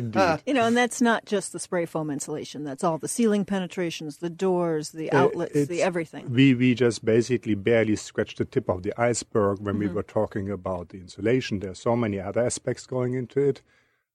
indeed. 0.01 0.39
You 0.47 0.55
know, 0.55 0.67
and 0.69 0.77
that's 0.77 1.01
not 1.01 1.25
just 1.27 1.53
the 1.53 1.59
spray 1.59 1.87
foam 1.87 2.11
insulation. 2.11 2.63
That's 2.69 2.85
all 2.85 2.99
the 2.99 3.09
ceiling 3.09 3.45
penetrations, 3.45 4.19
the 4.19 4.31
doors, 4.31 4.91
the 4.91 5.11
Uh, 5.11 5.19
outlets, 5.23 5.67
the 5.67 5.83
everything. 5.83 6.25
We 6.31 6.55
we 6.55 6.75
just 6.75 7.05
basically 7.05 7.57
barely 7.57 7.97
scratched 7.97 8.39
the 8.39 8.45
tip 8.45 8.69
of 8.69 8.83
the 8.83 8.93
iceberg 9.11 9.59
when 9.61 9.75
Mm-hmm. 9.75 9.89
we 9.89 9.95
were 9.97 10.05
talking 10.21 10.47
about 10.51 10.85
the 10.91 10.99
insulation. 10.99 11.59
There's 11.61 11.81
so 11.81 11.97
many 11.97 12.19
other 12.21 12.43
aspects 12.47 12.87
going 12.87 13.15
into 13.15 13.41
it. 13.41 13.63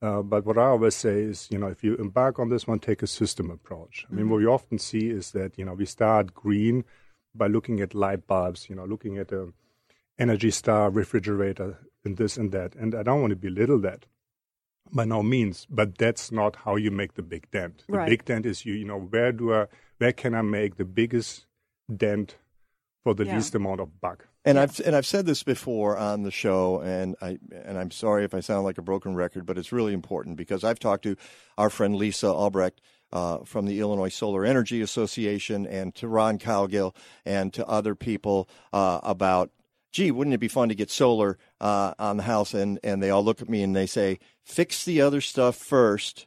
Uh, 0.01 0.21
but 0.21 0.45
what 0.45 0.57
I 0.57 0.63
always 0.67 0.95
say 0.95 1.21
is, 1.23 1.47
you 1.51 1.57
know, 1.57 1.67
if 1.67 1.83
you 1.83 1.95
embark 1.95 2.39
on 2.39 2.49
this 2.49 2.65
one, 2.67 2.79
take 2.79 3.03
a 3.03 3.07
system 3.07 3.51
approach. 3.51 4.05
I 4.09 4.13
mean, 4.13 4.25
Mm-hmm. 4.25 4.31
what 4.31 4.37
we 4.39 4.45
often 4.45 4.79
see 4.79 5.09
is 5.09 5.31
that, 5.31 5.57
you 5.57 5.65
know, 5.65 5.73
we 5.73 5.85
start 5.85 6.33
green 6.33 6.85
by 7.35 7.47
looking 7.47 7.81
at 7.81 7.93
light 7.93 8.25
bulbs, 8.25 8.69
you 8.69 8.75
know, 8.75 8.85
looking 8.85 9.17
at 9.17 9.31
a 9.31 9.51
Energy 10.17 10.51
Star 10.51 10.89
refrigerator 10.89 11.79
and 12.05 12.17
this 12.17 12.37
and 12.37 12.51
that. 12.51 12.75
And 12.75 12.95
I 12.95 13.03
don't 13.03 13.21
want 13.21 13.31
to 13.31 13.35
belittle 13.37 13.79
that 13.79 14.05
by 14.91 15.05
no 15.05 15.21
means, 15.21 15.67
but 15.69 15.97
that's 15.97 16.31
not 16.31 16.55
how 16.57 16.75
you 16.77 16.91
make 16.91 17.13
the 17.15 17.21
big 17.21 17.49
dent. 17.51 17.83
The 17.87 17.97
Right. 17.97 18.09
big 18.09 18.25
dent 18.25 18.45
is 18.45 18.65
you, 18.65 18.73
you 18.73 18.85
know, 18.85 18.99
where 18.99 19.31
do 19.33 19.53
I, 19.53 19.67
where 19.97 20.13
can 20.13 20.33
I 20.33 20.41
make 20.41 20.75
the 20.77 20.85
biggest 20.85 21.45
dent 21.93 22.37
for 23.03 23.13
the 23.13 23.25
Yeah. 23.25 23.35
least 23.35 23.53
amount 23.55 23.81
of 23.81 23.99
bug? 24.01 24.23
And 24.45 24.57
I've 24.57 24.79
and 24.79 24.95
I've 24.95 25.05
said 25.05 25.25
this 25.25 25.43
before 25.43 25.97
on 25.97 26.23
the 26.23 26.31
show, 26.31 26.79
and 26.79 27.15
I 27.21 27.39
and 27.51 27.77
I'm 27.77 27.91
sorry 27.91 28.23
if 28.23 28.33
I 28.33 28.39
sound 28.39 28.63
like 28.63 28.77
a 28.77 28.81
broken 28.81 29.13
record, 29.15 29.45
but 29.45 29.57
it's 29.57 29.71
really 29.73 29.93
important 29.93 30.37
because 30.37 30.63
I've 30.63 30.79
talked 30.79 31.03
to 31.03 31.17
our 31.57 31.69
friend 31.69 31.95
Lisa 31.95 32.27
Albrecht 32.27 32.79
uh, 33.11 33.39
from 33.39 33.65
the 33.65 33.79
Illinois 33.81 34.09
Solar 34.09 34.45
Energy 34.45 34.81
Association, 34.81 35.67
and 35.67 35.93
to 35.95 36.07
Ron 36.07 36.39
Cowgill, 36.39 36.95
and 37.25 37.53
to 37.53 37.65
other 37.67 37.95
people 37.95 38.47
uh, 38.71 39.01
about, 39.03 39.51
gee, 39.91 40.09
wouldn't 40.09 40.33
it 40.33 40.39
be 40.39 40.47
fun 40.47 40.69
to 40.69 40.75
get 40.75 40.89
solar 40.89 41.37
uh, 41.59 41.93
on 41.99 42.15
the 42.15 42.23
house? 42.23 42.53
And 42.53 42.79
and 42.81 43.03
they 43.03 43.09
all 43.09 43.23
look 43.23 43.41
at 43.41 43.49
me 43.49 43.61
and 43.61 43.75
they 43.75 43.87
say, 43.87 44.19
fix 44.45 44.85
the 44.85 45.01
other 45.01 45.19
stuff 45.21 45.59
1st 45.59 46.25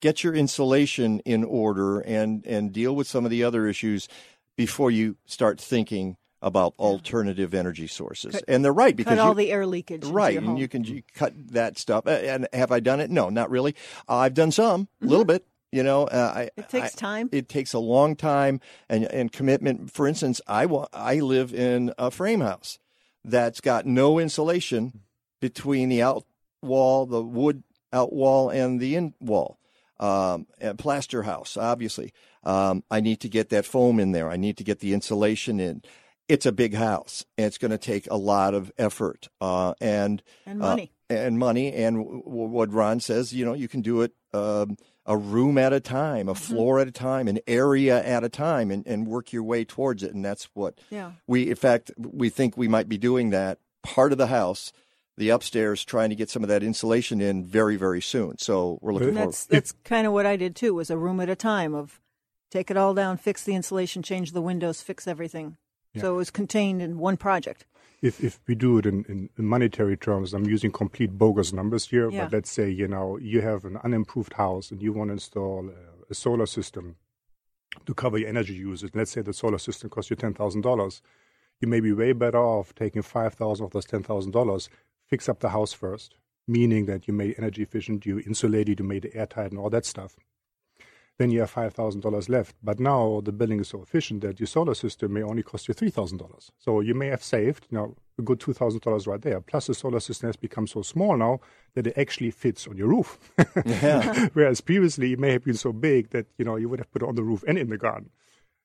Get 0.00 0.24
your 0.24 0.34
insulation 0.34 1.20
in 1.20 1.44
order 1.44 2.00
and 2.00 2.44
and 2.46 2.72
deal 2.72 2.96
with 2.96 3.06
some 3.06 3.24
of 3.24 3.30
the 3.30 3.44
other 3.44 3.68
issues 3.68 4.08
before 4.56 4.90
you 4.90 5.16
start 5.26 5.60
thinking 5.60 6.16
about 6.42 6.74
alternative 6.78 7.54
energy 7.54 7.86
sources. 7.86 8.32
Cut- 8.34 8.44
and 8.48 8.64
they're 8.64 8.72
right 8.72 8.94
because 8.96 9.12
Cut 9.16 9.18
all 9.20 9.30
you, 9.30 9.46
the 9.46 9.52
air 9.52 9.64
leakage. 9.66 10.04
right, 10.04 10.36
and 10.36 10.46
home. 10.46 10.56
you 10.58 10.68
can 10.68 10.84
you 10.84 11.02
cut 11.14 11.32
that 11.52 11.78
stuff. 11.78 12.06
And 12.06 12.48
have 12.52 12.72
I 12.72 12.80
done 12.80 13.00
it? 13.00 13.10
No, 13.10 13.30
not 13.30 13.48
really. 13.50 13.74
Uh, 14.08 14.16
I've 14.16 14.34
done 14.34 14.50
some, 14.52 14.88
a 15.00 15.06
little 15.06 15.24
bit. 15.24 15.46
You 15.70 15.82
know, 15.82 16.04
uh, 16.04 16.32
I, 16.34 16.40
Mm-hmm. 16.42 16.60
It 16.60 16.68
takes 16.68 16.96
I- 16.96 16.98
time. 16.98 17.28
It 17.32 17.48
takes 17.48 17.72
a 17.72 17.78
long 17.78 18.16
time 18.16 18.60
and 18.90 19.04
and 19.04 19.32
commitment. 19.32 19.90
For 19.90 20.06
instance, 20.06 20.40
I 20.46 20.66
wa- 20.66 20.88
I 20.92 21.20
live 21.20 21.54
in 21.54 21.94
a 21.96 22.10
frame 22.10 22.40
house 22.42 22.78
that's 23.24 23.60
got 23.60 23.86
no 23.86 24.18
insulation 24.18 25.00
between 25.40 25.88
the 25.88 26.02
out 26.02 26.24
wall, 26.60 27.06
the 27.06 27.22
wood 27.22 27.62
out 27.92 28.12
wall, 28.12 28.50
and 28.50 28.80
the 28.80 28.96
in 28.96 29.14
wall. 29.20 29.58
Um, 30.00 30.46
a 30.60 30.74
plaster 30.74 31.22
house, 31.22 31.56
obviously. 31.56 32.12
Um, 32.42 32.82
I 32.90 32.98
need 33.00 33.20
to 33.20 33.28
get 33.28 33.50
that 33.50 33.64
foam 33.64 34.00
in 34.00 34.10
there. 34.10 34.28
I 34.28 34.36
need 34.36 34.56
to 34.56 34.64
get 34.64 34.80
the 34.80 34.92
insulation 34.94 35.60
in. 35.60 35.82
It's 36.28 36.46
a 36.46 36.52
big 36.52 36.74
house. 36.74 37.24
And 37.36 37.46
it's 37.46 37.58
going 37.58 37.70
to 37.72 37.78
take 37.78 38.08
a 38.10 38.16
lot 38.16 38.54
of 38.54 38.72
effort 38.78 39.28
uh, 39.40 39.74
and 39.80 40.22
And 40.46 40.62
uh, 40.62 40.66
money. 40.70 40.92
and 41.10 41.38
money. 41.38 41.72
And 41.72 41.96
w- 41.98 42.22
w- 42.22 42.48
what 42.48 42.72
Ron 42.72 43.00
says, 43.00 43.32
you 43.32 43.44
know, 43.44 43.54
you 43.54 43.68
can 43.68 43.80
do 43.82 44.02
it 44.02 44.12
um, 44.32 44.76
a 45.04 45.16
room 45.16 45.58
at 45.58 45.72
a 45.72 45.80
time, 45.80 46.28
a 46.28 46.34
floor 46.34 46.78
at 46.78 46.88
a 46.88 46.92
time, 46.92 47.28
an 47.28 47.40
area 47.46 48.02
at 48.02 48.24
a 48.24 48.28
time, 48.28 48.70
and, 48.70 48.86
and 48.86 49.06
work 49.06 49.32
your 49.32 49.42
way 49.42 49.64
towards 49.64 50.02
it. 50.02 50.14
And 50.14 50.24
that's 50.24 50.48
what 50.54 50.78
Yeah. 50.90 51.12
we, 51.26 51.50
in 51.50 51.56
fact, 51.56 51.90
we 51.98 52.28
think 52.30 52.56
we 52.56 52.68
might 52.68 52.88
be 52.88 52.98
doing 52.98 53.30
that 53.30 53.58
part 53.82 54.12
of 54.12 54.18
the 54.18 54.28
house, 54.28 54.72
the 55.18 55.28
upstairs, 55.30 55.84
trying 55.84 56.08
to 56.10 56.16
get 56.16 56.30
some 56.30 56.42
of 56.44 56.48
that 56.48 56.62
insulation 56.62 57.20
in 57.20 57.44
very, 57.44 57.76
very 57.76 58.00
soon. 58.00 58.38
So 58.38 58.78
we're 58.80 58.92
looking 58.94 59.08
And 59.08 59.16
forward. 59.18 59.32
that's 59.32 59.44
that's 59.46 59.72
kind 59.84 60.06
of 60.06 60.12
what 60.14 60.24
I 60.24 60.36
did 60.36 60.54
too. 60.56 60.72
Was 60.72 60.88
a 60.88 60.96
room 60.96 61.20
at 61.20 61.28
a 61.28 61.36
time 61.36 61.74
of 61.74 62.00
take 62.50 62.70
it 62.70 62.76
all 62.76 62.94
down, 62.94 63.16
fix 63.18 63.42
the 63.44 63.54
insulation, 63.54 64.02
change 64.02 64.32
the 64.32 64.40
windows, 64.40 64.80
fix 64.82 65.06
everything. 65.08 65.56
So 66.00 66.14
it 66.14 66.16
was 66.16 66.30
contained 66.30 66.80
in 66.80 66.98
one 66.98 67.16
project. 67.16 67.66
if 68.00 68.22
if 68.22 68.40
we 68.48 68.54
do 68.54 68.78
it 68.78 68.86
in, 68.86 69.04
in, 69.08 69.28
monetary 69.36 69.96
terms, 69.96 70.34
I'm 70.34 70.46
using 70.46 70.72
complete 70.72 71.18
bogus 71.18 71.52
numbers 71.52 71.86
here. 71.86 72.10
Yeah. 72.10 72.24
But 72.24 72.32
let's 72.32 72.50
say 72.50 72.70
you 72.70 72.88
know 72.88 73.18
you 73.18 73.42
have 73.42 73.64
an 73.64 73.76
unimproved 73.84 74.32
house 74.34 74.70
and 74.70 74.82
you 74.82 74.92
want 74.92 75.08
to 75.08 75.12
install 75.12 75.68
a, 75.68 76.10
a 76.10 76.14
solar 76.14 76.46
system 76.46 76.96
to 77.86 77.94
cover 77.94 78.18
your 78.18 78.28
energy 78.28 78.54
usage. 78.54 78.92
Let's 78.94 79.10
say 79.10 79.22
the 79.22 79.32
solar 79.32 79.58
system 79.58 79.90
costs 79.90 80.10
you 80.10 80.16
ten 80.16 80.34
thousand 80.34 80.62
dollars. 80.62 81.02
You 81.60 81.68
may 81.68 81.80
be 81.80 81.92
way 81.92 82.12
better 82.12 82.38
off 82.38 82.74
taking 82.74 83.02
five 83.02 83.34
thousand 83.34 83.66
of 83.66 83.72
those 83.72 83.86
ten 83.86 84.02
thousand 84.02 84.32
dollars, 84.32 84.68
fix 85.06 85.28
up 85.28 85.40
the 85.40 85.50
house 85.50 85.72
first, 85.72 86.16
meaning 86.48 86.86
that 86.86 87.06
you 87.06 87.14
made 87.14 87.34
energy 87.38 87.62
efficient, 87.62 88.04
you 88.04 88.18
insulated, 88.20 88.80
you 88.80 88.86
made 88.86 89.04
it 89.04 89.12
airtight, 89.14 89.50
and 89.50 89.60
all 89.60 89.70
that 89.70 89.86
stuff 89.86 90.16
then 91.18 91.30
you 91.30 91.40
have 91.40 91.50
five 91.50 91.74
thousand 91.74 92.00
dollars 92.00 92.28
left. 92.28 92.56
But 92.62 92.80
now 92.80 93.20
the 93.22 93.32
building 93.32 93.60
is 93.60 93.68
so 93.68 93.82
efficient 93.82 94.22
that 94.22 94.40
your 94.40 94.46
solar 94.46 94.74
system 94.74 95.12
may 95.12 95.22
only 95.22 95.42
cost 95.42 95.68
you 95.68 95.74
three 95.74 95.90
thousand 95.90 96.18
dollars. 96.18 96.50
So 96.58 96.80
you 96.80 96.94
may 96.94 97.08
have 97.08 97.22
saved 97.22 97.66
you 97.70 97.78
know 97.78 97.96
a 98.18 98.22
good 98.22 98.40
two 98.40 98.52
thousand 98.52 98.80
dollars 98.82 99.06
right 99.06 99.20
there. 99.20 99.40
Plus 99.40 99.66
the 99.66 99.74
solar 99.74 100.00
system 100.00 100.28
has 100.28 100.36
become 100.36 100.66
so 100.66 100.82
small 100.82 101.16
now 101.16 101.40
that 101.74 101.86
it 101.86 101.98
actually 101.98 102.30
fits 102.30 102.66
on 102.66 102.76
your 102.76 102.88
roof. 102.88 103.18
Yeah. 103.64 104.28
Whereas 104.32 104.60
previously 104.60 105.12
it 105.12 105.18
may 105.18 105.32
have 105.32 105.44
been 105.44 105.54
so 105.54 105.72
big 105.72 106.10
that 106.10 106.26
you 106.38 106.44
know 106.44 106.56
you 106.56 106.68
would 106.68 106.78
have 106.78 106.90
put 106.90 107.02
it 107.02 107.08
on 107.08 107.14
the 107.14 107.22
roof 107.22 107.44
and 107.46 107.58
in 107.58 107.68
the 107.68 107.78
garden. 107.78 108.10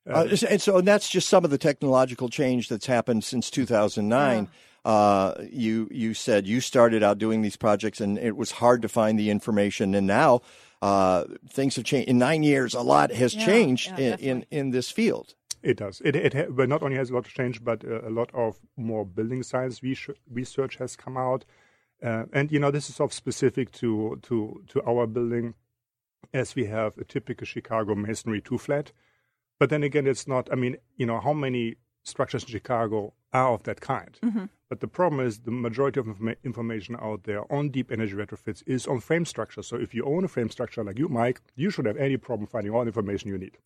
Uh, 0.08 0.26
and 0.48 0.62
so 0.62 0.78
and 0.78 0.88
that's 0.88 1.08
just 1.08 1.28
some 1.28 1.44
of 1.44 1.50
the 1.50 1.58
technological 1.58 2.28
change 2.28 2.68
that's 2.68 2.86
happened 2.86 3.24
since 3.24 3.50
2009. 3.50 4.48
Uh, 4.84 5.34
you 5.50 5.88
you 5.90 6.14
said 6.14 6.46
you 6.46 6.60
started 6.60 7.02
out 7.02 7.18
doing 7.18 7.42
these 7.42 7.56
projects 7.56 8.00
and 8.00 8.16
it 8.18 8.36
was 8.36 8.52
hard 8.52 8.80
to 8.80 8.88
find 8.88 9.18
the 9.18 9.28
information, 9.28 9.94
and 9.94 10.06
now 10.06 10.40
uh, 10.82 11.24
things 11.48 11.76
have 11.76 11.84
changed. 11.84 12.08
In 12.08 12.18
nine 12.18 12.42
years, 12.42 12.74
a 12.74 12.80
lot 12.82 13.10
has 13.12 13.34
Yeah, 13.34 13.44
changed 13.46 13.92
yeah, 13.98 13.98
in, 13.98 14.18
in 14.18 14.46
in 14.50 14.70
this 14.70 14.90
field. 14.90 15.34
It 15.62 15.76
does. 15.76 16.00
It, 16.04 16.14
it 16.14 16.34
ha- 16.34 16.50
but 16.50 16.68
not 16.68 16.82
only 16.82 16.96
has 16.96 17.10
a 17.10 17.14
lot 17.14 17.24
changed, 17.24 17.64
but 17.64 17.84
uh, 17.84 18.02
a 18.02 18.10
lot 18.10 18.30
of 18.32 18.56
more 18.76 19.04
building 19.04 19.42
science 19.42 19.82
research, 19.82 20.18
research 20.30 20.76
has 20.76 20.94
come 20.96 21.16
out. 21.16 21.44
Uh, 22.00 22.26
and 22.32 22.52
you 22.52 22.60
know, 22.60 22.70
this 22.70 22.88
is 22.88 22.94
sort 22.96 23.10
of 23.10 23.14
specific 23.14 23.72
to 23.72 24.18
to 24.22 24.62
to 24.68 24.82
our 24.84 25.06
building, 25.06 25.54
as 26.32 26.54
we 26.54 26.66
have 26.66 26.96
a 26.98 27.04
typical 27.04 27.44
Chicago 27.44 27.94
masonry 27.96 28.40
two 28.40 28.58
flat. 28.58 28.92
But 29.58 29.70
then 29.70 29.82
again, 29.82 30.06
it's 30.06 30.28
not. 30.28 30.48
I 30.52 30.54
mean, 30.54 30.76
you 30.96 31.06
know, 31.06 31.18
how 31.20 31.32
many 31.32 31.76
structures 32.08 32.42
in 32.44 32.48
Chicago 32.48 33.12
are 33.32 33.52
of 33.52 33.62
that 33.64 33.80
kind? 33.80 34.18
But 34.68 34.80
the 34.80 34.88
problem 34.88 35.26
is 35.26 35.40
the 35.40 35.50
majority 35.50 36.00
of 36.00 36.06
informa- 36.06 36.36
information 36.44 36.96
out 37.00 37.24
there 37.24 37.50
on 37.52 37.70
deep 37.70 37.90
energy 37.90 38.14
retrofits 38.14 38.62
is 38.66 38.86
on 38.86 39.00
frame 39.00 39.24
structure. 39.24 39.62
So 39.62 39.76
if 39.76 39.94
you 39.94 40.04
own 40.04 40.24
a 40.24 40.28
frame 40.28 40.50
structure 40.50 40.84
like 40.84 40.98
you, 40.98 41.08
Mike, 41.08 41.40
you 41.56 41.70
should 41.70 41.86
have 41.86 41.96
any 41.96 42.16
problem 42.16 42.46
finding 42.46 42.72
all 42.72 42.80
the 42.80 42.88
information 42.88 43.30
you 43.30 43.38
need. 43.38 43.56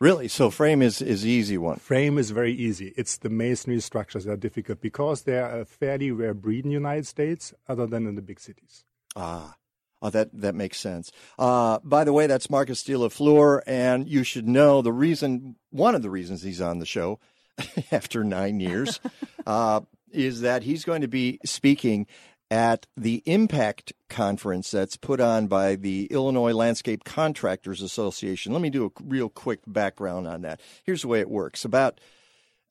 Really, 0.00 0.28
so 0.28 0.48
frame 0.48 0.80
is 0.80 1.02
is 1.02 1.26
easy 1.26 1.58
one. 1.58 1.76
Frame 1.76 2.16
is 2.16 2.30
very 2.30 2.54
easy. 2.54 2.94
It's 2.96 3.18
the 3.18 3.28
masonry 3.28 3.80
structures 3.80 4.24
that 4.24 4.32
are 4.32 4.36
difficult 4.36 4.80
because 4.80 5.22
they 5.22 5.38
are 5.38 5.60
a 5.60 5.64
fairly 5.66 6.10
rare 6.10 6.32
breed 6.32 6.64
in 6.64 6.70
the 6.70 6.74
United 6.74 7.06
States, 7.06 7.52
other 7.68 7.86
than 7.86 8.06
in 8.06 8.14
the 8.14 8.22
big 8.22 8.40
cities. 8.40 8.84
Ah, 9.14 9.56
oh, 10.00 10.08
that 10.08 10.30
that 10.32 10.54
makes 10.54 10.78
sense. 10.80 11.12
Uh, 11.38 11.80
by 11.84 12.04
the 12.04 12.14
way, 12.14 12.26
that's 12.26 12.48
Marcus 12.48 12.82
De 12.82 12.96
La 12.96 13.10
Fleur, 13.10 13.62
and 13.66 14.08
you 14.08 14.24
should 14.24 14.48
know 14.48 14.80
the 14.80 14.92
reason. 14.92 15.56
One 15.68 15.94
of 15.94 16.00
the 16.00 16.08
reasons 16.08 16.42
he's 16.42 16.62
on 16.62 16.78
the 16.78 16.86
show 16.86 17.20
after 17.92 18.24
nine 18.24 18.60
years 18.60 19.00
uh, 19.46 19.80
is 20.10 20.40
that 20.40 20.62
he's 20.62 20.84
going 20.84 21.00
to 21.00 21.08
be 21.08 21.38
speaking 21.44 22.06
at 22.50 22.86
the 22.96 23.22
Impact 23.26 23.92
Conference 24.08 24.70
that's 24.70 24.96
put 24.96 25.20
on 25.20 25.46
by 25.46 25.76
the 25.76 26.06
Illinois 26.06 26.52
Landscape 26.52 27.04
Contractors 27.04 27.80
Association. 27.80 28.52
Let 28.52 28.60
me 28.60 28.70
do 28.70 28.86
a 28.86 28.90
real 29.04 29.28
quick 29.28 29.60
background 29.66 30.26
on 30.26 30.42
that. 30.42 30.60
Here's 30.84 31.02
the 31.02 31.08
way 31.08 31.20
it 31.20 31.30
works. 31.30 31.64
About 31.64 32.00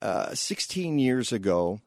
uh, 0.01 0.33
16 0.33 0.99
years 0.99 1.31
ago, 1.31 1.79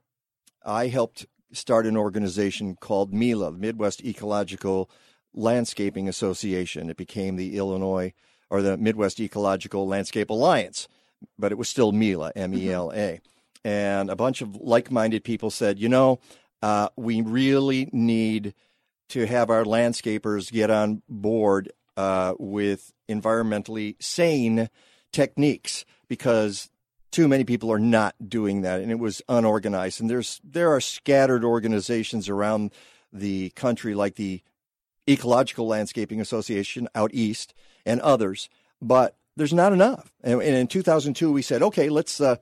I 0.64 0.86
helped 0.86 1.26
start 1.52 1.86
an 1.86 1.96
organization 1.96 2.76
called 2.76 3.12
MELA, 3.12 3.52
the 3.52 3.58
Midwest 3.58 4.02
Ecological 4.02 4.90
Landscaping 5.34 6.08
Association. 6.08 6.88
It 6.88 6.96
became 6.96 7.36
the 7.36 7.56
Illinois 7.56 8.14
or 8.48 8.62
the 8.62 8.76
Midwest 8.76 9.20
Ecological 9.20 9.86
Landscape 9.86 10.30
Alliance, 10.30 10.88
but 11.38 11.52
it 11.52 11.58
was 11.58 11.68
still 11.68 11.92
MELA, 11.92 12.32
M 12.36 12.54
E 12.54 12.70
L 12.70 12.92
A. 12.94 13.20
And 13.64 14.10
a 14.10 14.16
bunch 14.16 14.42
of 14.42 14.56
like 14.56 14.90
minded 14.90 15.24
people 15.24 15.50
said, 15.50 15.78
you 15.78 15.88
know, 15.88 16.20
uh, 16.62 16.88
we 16.96 17.20
really 17.20 17.88
need 17.92 18.54
to 19.10 19.26
have 19.26 19.50
our 19.50 19.64
landscapers 19.64 20.50
get 20.50 20.70
on 20.70 21.02
board 21.08 21.70
uh, 21.96 22.34
with 22.38 22.92
environmentally 23.08 24.02
sane 24.02 24.68
techniques 25.12 25.84
because 26.08 26.70
too 27.10 27.28
many 27.28 27.44
people 27.44 27.70
are 27.70 27.78
not 27.78 28.14
doing 28.26 28.62
that. 28.62 28.80
And 28.80 28.90
it 28.90 28.98
was 28.98 29.22
unorganized. 29.28 30.00
And 30.00 30.08
there's 30.08 30.40
there 30.42 30.72
are 30.74 30.80
scattered 30.80 31.44
organizations 31.44 32.28
around 32.28 32.72
the 33.12 33.50
country 33.50 33.94
like 33.94 34.14
the 34.14 34.40
ecological 35.08 35.66
landscaping 35.66 36.20
association 36.20 36.88
out 36.94 37.10
east 37.12 37.54
and 37.84 38.00
others. 38.00 38.48
But 38.80 39.16
there's 39.36 39.52
not 39.52 39.72
enough. 39.72 40.12
And, 40.22 40.42
and 40.42 40.54
in 40.56 40.66
2002 40.66 41.32
we 41.32 41.42
said 41.42 41.62
okay 41.62 41.88
let's 41.88 42.20
uh, 42.20 42.36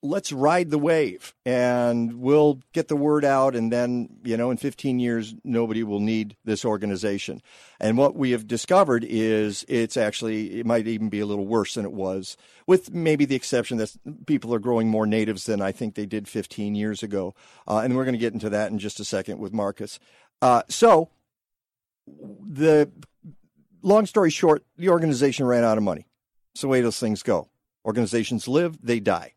let's 0.00 0.30
ride 0.30 0.70
the 0.70 0.78
wave 0.78 1.34
and 1.44 2.20
we'll 2.20 2.60
get 2.72 2.86
the 2.86 2.96
word 2.96 3.24
out. 3.24 3.56
And 3.56 3.72
then 3.72 4.08
you 4.24 4.36
know 4.36 4.50
in 4.50 4.56
15 4.56 5.00
years 5.00 5.34
nobody 5.44 5.82
will 5.82 6.00
need 6.00 6.36
this 6.44 6.64
organization. 6.64 7.40
And 7.80 7.98
what 7.98 8.14
we 8.14 8.30
have 8.32 8.46
discovered 8.46 9.04
is 9.08 9.64
it's 9.68 9.96
actually 9.96 10.60
it 10.60 10.66
might 10.66 10.86
even 10.86 11.08
be 11.08 11.20
a 11.20 11.26
little 11.26 11.46
worse 11.46 11.74
than 11.74 11.84
it 11.84 11.92
was 11.92 12.36
with 12.66 12.92
maybe 12.92 13.24
the 13.24 13.36
exception 13.36 13.78
that 13.78 13.96
people 14.26 14.54
are 14.54 14.60
growing 14.60 14.88
more 14.88 15.06
natives 15.06 15.44
than 15.46 15.62
i 15.62 15.72
think 15.72 15.94
they 15.94 16.06
did 16.06 16.28
15 16.28 16.74
years 16.74 17.02
ago. 17.02 17.34
Uh, 17.66 17.78
and 17.78 17.96
we're 17.96 18.04
going 18.04 18.14
to 18.14 18.18
get 18.18 18.34
into 18.34 18.50
that 18.50 18.70
in 18.70 18.78
just 18.78 19.00
a 19.00 19.04
second 19.04 19.38
with 19.38 19.52
marcus. 19.52 19.98
Uh, 20.40 20.62
so 20.68 21.10
the 22.06 22.90
long 23.82 24.06
story 24.06 24.30
short 24.30 24.64
the 24.76 24.88
organization 24.88 25.46
ran 25.46 25.64
out 25.64 25.76
of 25.76 25.84
money 25.84 26.06
it's 26.58 26.62
the 26.62 26.68
way 26.68 26.80
those 26.80 27.00
things 27.00 27.22
go 27.22 27.48
organizations 27.84 28.46
live 28.48 28.78
they 28.82 29.00
die 29.00 29.34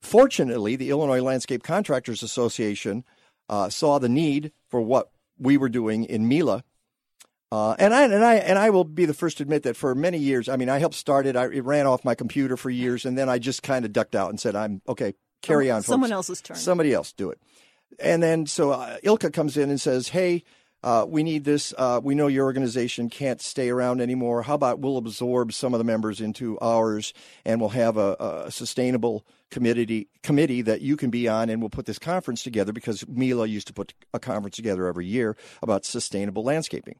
Fortunately, 0.00 0.76
the 0.76 0.90
Illinois 0.90 1.22
Landscape 1.22 1.62
Contractors 1.62 2.22
Association 2.22 3.04
uh, 3.48 3.68
saw 3.68 3.98
the 3.98 4.08
need 4.08 4.52
for 4.68 4.80
what 4.80 5.10
we 5.38 5.56
were 5.56 5.68
doing 5.68 6.04
in 6.04 6.26
MELA. 6.26 6.64
Uh, 7.52 7.74
and 7.78 7.92
I 7.92 8.04
and 8.04 8.24
I 8.24 8.34
and 8.36 8.58
I 8.58 8.70
will 8.70 8.84
be 8.84 9.04
the 9.04 9.14
first 9.14 9.38
to 9.38 9.42
admit 9.42 9.64
that 9.64 9.76
for 9.76 9.94
many 9.94 10.18
years, 10.18 10.48
I 10.48 10.56
mean, 10.56 10.68
I 10.68 10.78
helped 10.78 10.94
start 10.94 11.26
it. 11.26 11.34
I, 11.34 11.46
it 11.46 11.64
ran 11.64 11.86
off 11.86 12.04
my 12.04 12.14
computer 12.14 12.56
for 12.56 12.70
years, 12.70 13.04
and 13.04 13.18
then 13.18 13.28
I 13.28 13.38
just 13.38 13.64
kind 13.64 13.84
of 13.84 13.92
ducked 13.92 14.14
out 14.14 14.30
and 14.30 14.38
said, 14.38 14.54
"I'm 14.54 14.80
okay. 14.88 15.14
Carry 15.42 15.68
on, 15.70 15.80
folks. 15.80 15.88
Someone 15.88 16.12
else's 16.12 16.40
turn. 16.40 16.56
Somebody 16.56 16.94
else 16.94 17.12
do 17.12 17.30
it." 17.30 17.40
And 17.98 18.22
then 18.22 18.46
so 18.46 18.70
uh, 18.70 18.98
ILCA 19.02 19.32
comes 19.32 19.56
in 19.56 19.68
and 19.68 19.80
says, 19.80 20.08
"Hey, 20.08 20.44
uh, 20.82 21.04
we 21.08 21.22
need 21.22 21.44
this. 21.44 21.74
Uh, 21.76 22.00
we 22.02 22.14
know 22.14 22.26
your 22.26 22.44
organization 22.44 23.10
can't 23.10 23.40
stay 23.40 23.68
around 23.68 24.00
anymore. 24.00 24.42
How 24.42 24.54
about 24.54 24.78
we'll 24.78 24.96
absorb 24.96 25.52
some 25.52 25.74
of 25.74 25.78
the 25.78 25.84
members 25.84 26.20
into 26.20 26.58
ours, 26.60 27.12
and 27.44 27.60
we'll 27.60 27.70
have 27.70 27.96
a, 27.96 28.16
a 28.46 28.50
sustainable 28.50 29.24
committee 29.50 30.08
committee 30.22 30.62
that 30.62 30.80
you 30.80 30.96
can 30.96 31.10
be 31.10 31.28
on, 31.28 31.50
and 31.50 31.60
we'll 31.60 31.70
put 31.70 31.86
this 31.86 31.98
conference 31.98 32.42
together 32.42 32.72
because 32.72 33.06
MELA 33.08 33.46
used 33.46 33.66
to 33.66 33.72
put 33.72 33.92
a 34.14 34.18
conference 34.18 34.56
together 34.56 34.86
every 34.86 35.06
year 35.06 35.36
about 35.62 35.84
sustainable 35.84 36.42
landscaping." 36.42 36.96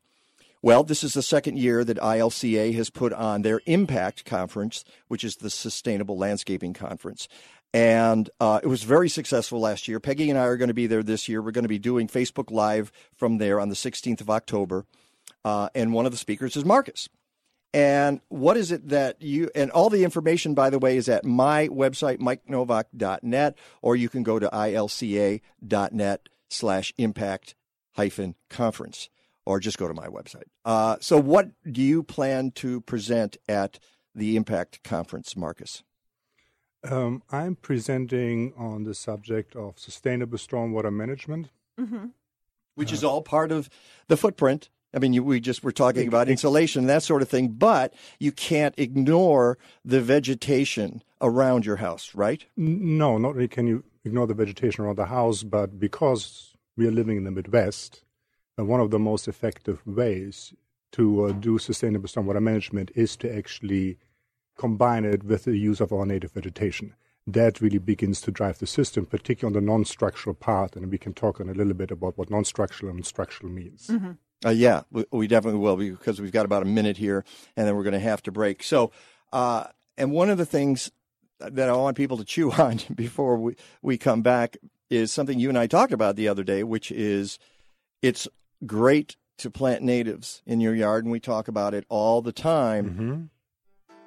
Well, 0.62 0.84
this 0.84 1.02
is 1.02 1.14
the 1.14 1.22
second 1.22 1.58
year 1.58 1.84
that 1.84 1.96
ILCA 1.96 2.74
has 2.74 2.90
put 2.90 3.14
on 3.14 3.40
their 3.40 3.62
Impact 3.64 4.26
Conference, 4.26 4.84
which 5.08 5.24
is 5.24 5.36
the 5.36 5.48
Sustainable 5.48 6.18
Landscaping 6.18 6.74
Conference. 6.74 7.28
And 7.72 8.28
uh, 8.40 8.60
it 8.62 8.66
was 8.66 8.82
very 8.82 9.08
successful 9.08 9.60
last 9.60 9.86
year. 9.86 10.00
Peggy 10.00 10.28
and 10.28 10.38
I 10.38 10.44
are 10.44 10.56
going 10.56 10.68
to 10.68 10.74
be 10.74 10.88
there 10.88 11.02
this 11.02 11.28
year. 11.28 11.40
We're 11.40 11.52
going 11.52 11.64
to 11.64 11.68
be 11.68 11.78
doing 11.78 12.08
Facebook 12.08 12.50
Live 12.50 12.90
from 13.14 13.38
there 13.38 13.60
on 13.60 13.68
the 13.68 13.76
16th 13.76 14.20
of 14.20 14.28
October. 14.28 14.86
Uh, 15.44 15.68
and 15.74 15.92
one 15.92 16.04
of 16.04 16.12
the 16.12 16.18
speakers 16.18 16.56
is 16.56 16.64
Marcus. 16.64 17.08
And 17.72 18.20
what 18.28 18.56
is 18.56 18.72
it 18.72 18.88
that 18.88 19.22
you, 19.22 19.48
and 19.54 19.70
all 19.70 19.90
the 19.90 20.02
information, 20.02 20.54
by 20.54 20.70
the 20.70 20.78
way, 20.78 20.96
is 20.96 21.08
at 21.08 21.24
my 21.24 21.68
website, 21.68 22.18
mikenowak.net, 22.18 23.56
or 23.80 23.94
you 23.94 24.08
can 24.08 24.24
go 24.24 24.40
to 24.40 24.48
ilca.net 24.48 26.28
slash 26.48 26.92
impact 26.98 27.54
hyphen 27.92 28.34
conference, 28.48 29.08
or 29.46 29.60
just 29.60 29.78
go 29.78 29.86
to 29.86 29.94
my 29.94 30.08
website. 30.08 30.44
Uh, 30.64 30.96
so, 31.00 31.16
what 31.18 31.50
do 31.70 31.80
you 31.80 32.02
plan 32.02 32.50
to 32.52 32.80
present 32.80 33.36
at 33.48 33.78
the 34.14 34.36
Impact 34.36 34.82
Conference, 34.82 35.36
Marcus? 35.36 35.84
Um, 36.82 37.22
I'm 37.30 37.56
presenting 37.56 38.52
on 38.56 38.84
the 38.84 38.94
subject 38.94 39.54
of 39.54 39.78
sustainable 39.78 40.38
stormwater 40.38 40.92
management. 40.92 41.48
which 42.74 42.92
is 42.92 43.02
all 43.04 43.22
part 43.22 43.52
of 43.52 43.68
the 44.08 44.16
footprint. 44.16 44.70
I 44.94 44.98
mean, 44.98 45.12
you, 45.12 45.22
we 45.22 45.38
just 45.40 45.62
were 45.62 45.72
talking 45.72 46.08
about 46.08 46.28
insulation, 46.28 46.86
that 46.86 47.02
sort 47.02 47.22
of 47.22 47.28
thing, 47.28 47.48
but 47.48 47.92
you 48.18 48.32
can't 48.32 48.74
ignore 48.78 49.56
the 49.84 50.00
vegetation 50.00 51.02
around 51.20 51.64
your 51.66 51.76
house, 51.76 52.14
right? 52.14 52.44
N- 52.58 52.98
No, 52.98 53.18
not 53.18 53.30
only 53.34 53.48
can 53.48 53.66
you 53.66 53.84
ignore 54.04 54.26
the 54.26 54.34
vegetation 54.34 54.84
around 54.84 54.96
the 54.96 55.06
house, 55.06 55.42
but 55.42 55.78
because 55.78 56.54
we 56.76 56.86
are 56.86 56.90
living 56.90 57.16
in 57.18 57.24
the 57.24 57.30
Midwest, 57.30 58.02
uh, 58.58 58.64
one 58.64 58.80
of 58.80 58.90
the 58.90 58.98
most 58.98 59.28
effective 59.28 59.80
ways 59.86 60.54
to 60.92 61.24
uh, 61.26 61.32
do 61.32 61.58
sustainable 61.58 62.08
stormwater 62.08 62.42
management 62.42 62.90
is 62.94 63.16
to 63.16 63.32
actually 63.34 63.98
combine 64.60 65.06
it 65.06 65.24
with 65.24 65.44
the 65.44 65.56
use 65.56 65.80
of 65.80 65.90
our 65.90 66.04
native 66.04 66.32
vegetation. 66.32 66.94
That 67.26 67.62
really 67.62 67.78
begins 67.78 68.20
to 68.22 68.30
drive 68.30 68.58
the 68.58 68.66
system, 68.66 69.06
particularly 69.06 69.56
on 69.56 69.64
the 69.64 69.66
non-structural 69.72 70.34
part, 70.34 70.76
and 70.76 70.90
we 70.90 70.98
can 70.98 71.14
talk 71.14 71.40
in 71.40 71.48
a 71.48 71.54
little 71.54 71.72
bit 71.72 71.90
about 71.90 72.18
what 72.18 72.28
non-structural 72.30 72.94
and 72.94 73.06
structural 73.06 73.50
means. 73.50 73.90
Uh, 74.44 74.50
yeah, 74.50 74.82
we, 74.90 75.04
we 75.12 75.26
definitely 75.26 75.60
will 75.60 75.76
because 75.76 76.20
we've 76.20 76.32
got 76.32 76.44
about 76.44 76.62
a 76.62 76.66
minute 76.66 76.98
here, 76.98 77.24
and 77.56 77.66
then 77.66 77.74
we're 77.74 77.84
going 77.84 77.94
to 77.94 77.98
have 77.98 78.22
to 78.24 78.32
break. 78.32 78.62
So, 78.62 78.90
uh, 79.32 79.64
and 79.96 80.12
one 80.12 80.28
of 80.28 80.36
the 80.36 80.46
things 80.46 80.90
that 81.38 81.68
I 81.68 81.72
want 81.72 81.96
people 81.96 82.18
to 82.18 82.24
chew 82.24 82.52
on 82.66 82.80
before 82.94 83.36
we, 83.38 83.56
we 83.80 83.96
come 83.96 84.20
back 84.20 84.58
is 84.90 85.10
something 85.10 85.38
you 85.38 85.48
and 85.48 85.58
I 85.58 85.68
talked 85.68 85.92
about 85.92 86.16
the 86.16 86.28
other 86.28 86.44
day, 86.44 86.64
which 86.64 86.92
is 86.92 87.38
it's 88.02 88.28
great 88.66 89.16
to 89.38 89.50
plant 89.50 89.82
natives 89.82 90.42
in 90.44 90.60
your 90.60 90.74
yard, 90.74 91.04
and 91.04 91.12
we 91.12 91.20
talk 91.20 91.48
about 91.48 91.72
it 91.72 91.86
all 91.88 92.20
the 92.20 92.32
time. 92.32 93.30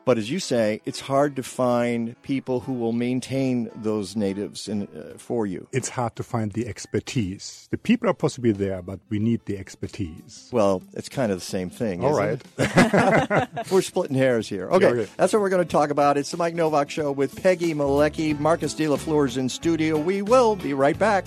But 0.05 0.17
as 0.17 0.29
you 0.29 0.39
say, 0.39 0.81
it's 0.85 0.99
hard 0.99 1.37
to 1.37 1.43
find 1.43 2.21
people 2.23 2.59
who 2.59 2.73
will 2.73 2.91
maintain 2.91 3.69
those 3.73 4.17
natives 4.17 4.67
in, 4.67 4.83
uh, 4.87 5.17
for 5.17 5.47
you. 5.47 5.67
It's 5.71 5.87
hard 5.87 6.17
to 6.17 6.23
find 6.23 6.51
the 6.51 6.67
expertise. 6.67 7.69
The 7.71 7.77
people 7.77 8.09
are 8.09 8.13
possibly 8.13 8.51
there, 8.51 8.81
but 8.81 8.99
we 9.09 9.17
need 9.19 9.45
the 9.45 9.57
expertise. 9.57 10.49
Well, 10.51 10.83
it's 10.93 11.07
kind 11.07 11.31
of 11.31 11.39
the 11.39 11.45
same 11.45 11.69
thing. 11.69 12.03
All 12.03 12.19
isn't 12.19 12.43
right. 12.57 13.47
it? 13.55 13.71
We're 13.71 13.81
splitting 13.81 14.17
hairs 14.17 14.49
here. 14.49 14.69
Okay, 14.71 14.87
Okay. 14.87 15.07
that's 15.15 15.31
what 15.31 15.41
we're 15.41 15.49
going 15.49 15.65
to 15.65 15.71
talk 15.71 15.89
about. 15.89 16.17
It's 16.17 16.31
the 16.31 16.37
Mike 16.37 16.53
Nowak 16.53 16.89
Show 16.89 17.11
with 17.13 17.41
Peggy 17.41 17.73
Malecki. 17.73 18.37
Marcus 18.37 18.73
De 18.73 18.87
La 18.89 18.97
Fleur's 18.97 19.37
in 19.37 19.47
studio. 19.47 19.97
We 19.97 20.21
will 20.21 20.57
be 20.57 20.73
right 20.73 20.99
back. 20.99 21.25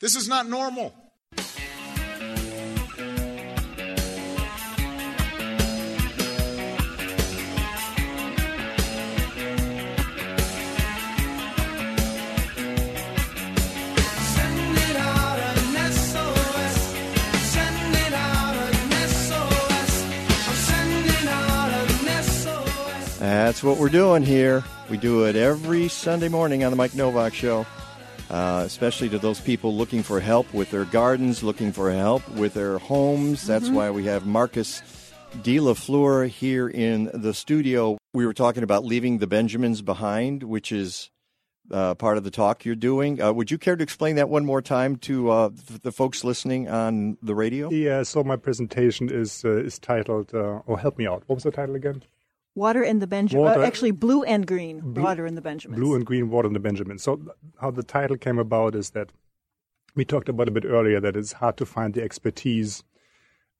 This 0.00 0.14
is 0.14 0.28
not 0.28 0.48
normal. 0.48 0.94
That's 23.48 23.62
what 23.62 23.78
we're 23.78 23.88
doing 23.88 24.24
here. 24.24 24.62
We 24.90 24.98
do 24.98 25.24
it 25.24 25.34
every 25.34 25.88
Sunday 25.88 26.28
morning 26.28 26.64
on 26.64 26.70
the 26.70 26.76
Mike 26.76 26.94
Nowak 26.94 27.32
Show, 27.32 27.64
uh, 28.28 28.62
especially 28.66 29.08
to 29.08 29.18
those 29.18 29.40
people 29.40 29.74
looking 29.74 30.02
for 30.02 30.20
help 30.20 30.52
with 30.52 30.70
their 30.70 30.84
gardens, 30.84 31.42
looking 31.42 31.72
for 31.72 31.90
help 31.90 32.28
with 32.32 32.52
their 32.52 32.76
homes. 32.76 33.46
That's 33.46 33.70
why 33.70 33.90
we 33.90 34.04
have 34.04 34.26
Marcus 34.26 34.82
De 35.42 35.60
La 35.60 35.72
Fleur 35.72 36.26
here 36.26 36.68
in 36.68 37.10
the 37.14 37.32
studio. 37.32 37.96
We 38.12 38.26
were 38.26 38.34
talking 38.34 38.64
about 38.64 38.84
leaving 38.84 39.16
the 39.16 39.26
Benjamins 39.26 39.80
behind, 39.80 40.42
which 40.42 40.70
is 40.70 41.08
uh, 41.70 41.94
part 41.94 42.18
of 42.18 42.24
the 42.24 42.30
talk 42.30 42.66
you're 42.66 42.74
doing. 42.74 43.18
Uh, 43.18 43.32
would 43.32 43.50
you 43.50 43.56
care 43.56 43.76
to 43.76 43.82
explain 43.82 44.16
that 44.16 44.28
one 44.28 44.44
more 44.44 44.60
time 44.60 44.96
to 44.96 45.30
uh, 45.30 45.48
the 45.84 45.90
folks 45.90 46.22
listening 46.22 46.68
on 46.68 47.16
the 47.22 47.34
radio? 47.34 47.70
Yeah, 47.70 48.02
so 48.02 48.22
my 48.22 48.36
presentation 48.36 49.08
is 49.10 49.42
uh, 49.42 49.56
is 49.56 49.78
titled, 49.78 50.34
uh, 50.34 50.60
oh, 50.68 50.76
help 50.76 50.98
me 50.98 51.06
out. 51.06 51.22
What 51.28 51.36
was 51.36 51.44
the 51.44 51.50
title 51.50 51.76
again? 51.76 52.02
Water 52.58 52.82
in 52.82 52.98
the 52.98 53.06
Benjamin. 53.06 53.46
Uh, 53.46 53.60
actually, 53.60 53.92
blue 53.92 54.22
and 54.24 54.46
green. 54.46 54.94
water 54.94 55.26
in 55.26 55.34
the 55.34 55.40
Benjamins. 55.40 55.80
Blue 55.80 55.94
and 55.94 56.04
Green 56.04 56.28
Water 56.28 56.48
in 56.48 56.54
the 56.54 56.60
Benjamin. 56.60 56.98
So, 56.98 57.16
th- 57.16 57.28
how 57.60 57.70
the 57.70 57.82
title 57.82 58.16
came 58.16 58.38
about 58.38 58.74
is 58.74 58.90
that 58.90 59.10
we 59.94 60.04
talked 60.04 60.28
about 60.28 60.48
a 60.48 60.50
bit 60.50 60.64
earlier 60.64 61.00
that 61.00 61.16
it's 61.16 61.32
hard 61.32 61.56
to 61.58 61.66
find 61.66 61.94
the 61.94 62.02
expertise 62.02 62.82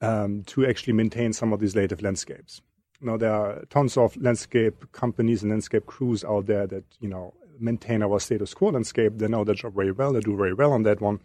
um, 0.01 0.43
to 0.45 0.67
actually 0.67 0.93
maintain 0.93 1.33
some 1.33 1.53
of 1.53 1.61
these 1.61 1.75
native 1.75 2.03
landscapes. 2.03 2.61
Now, 3.01 3.17
there 3.17 3.33
are 3.33 3.65
tons 3.71 3.97
of 3.97 4.17
landscape 4.17 4.91
companies 4.93 5.43
and 5.43 5.51
landscape 5.51 5.87
crews 5.87 6.25
out 6.25 6.47
there 6.47 6.67
that, 6.67 6.85
you 7.01 7.09
know, 7.09 7.35
maintain 7.61 8.03
our 8.03 8.19
status 8.21 8.55
quo 8.55 8.71
landscape. 8.71 9.13
They 9.17 9.29
know 9.29 9.45
their 9.45 9.55
job 9.55 9.75
very 9.75 9.93
well. 9.93 10.13
They 10.13 10.21
do 10.21 10.37
very 10.37 10.55
well 10.55 10.73
on 10.73 10.83
that 10.83 11.01
one. 11.01 11.21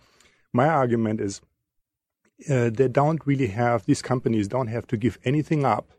My 0.52 0.68
argument 0.68 1.20
is 1.20 1.42
uh, 2.50 2.70
they 2.70 2.88
don't 2.88 3.26
really 3.26 3.48
have, 3.48 3.86
these 3.86 4.02
companies 4.02 4.48
don't 4.48 4.68
have 4.68 4.86
to 4.88 4.98
give 4.98 5.18
anything 5.24 5.66
up 5.66 5.92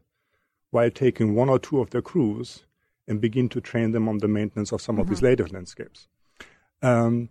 while 0.74 0.90
taking 0.90 1.36
one 1.36 1.48
or 1.48 1.58
two 1.60 1.80
of 1.80 1.90
their 1.90 2.02
crews 2.02 2.64
and 3.06 3.20
begin 3.20 3.48
to 3.48 3.60
train 3.60 3.92
them 3.92 4.08
on 4.08 4.18
the 4.18 4.26
maintenance 4.26 4.72
of 4.72 4.82
some 4.82 4.98
of 4.98 5.08
these 5.08 5.22
native 5.22 5.52
landscapes. 5.52 6.08
Um, 6.82 7.28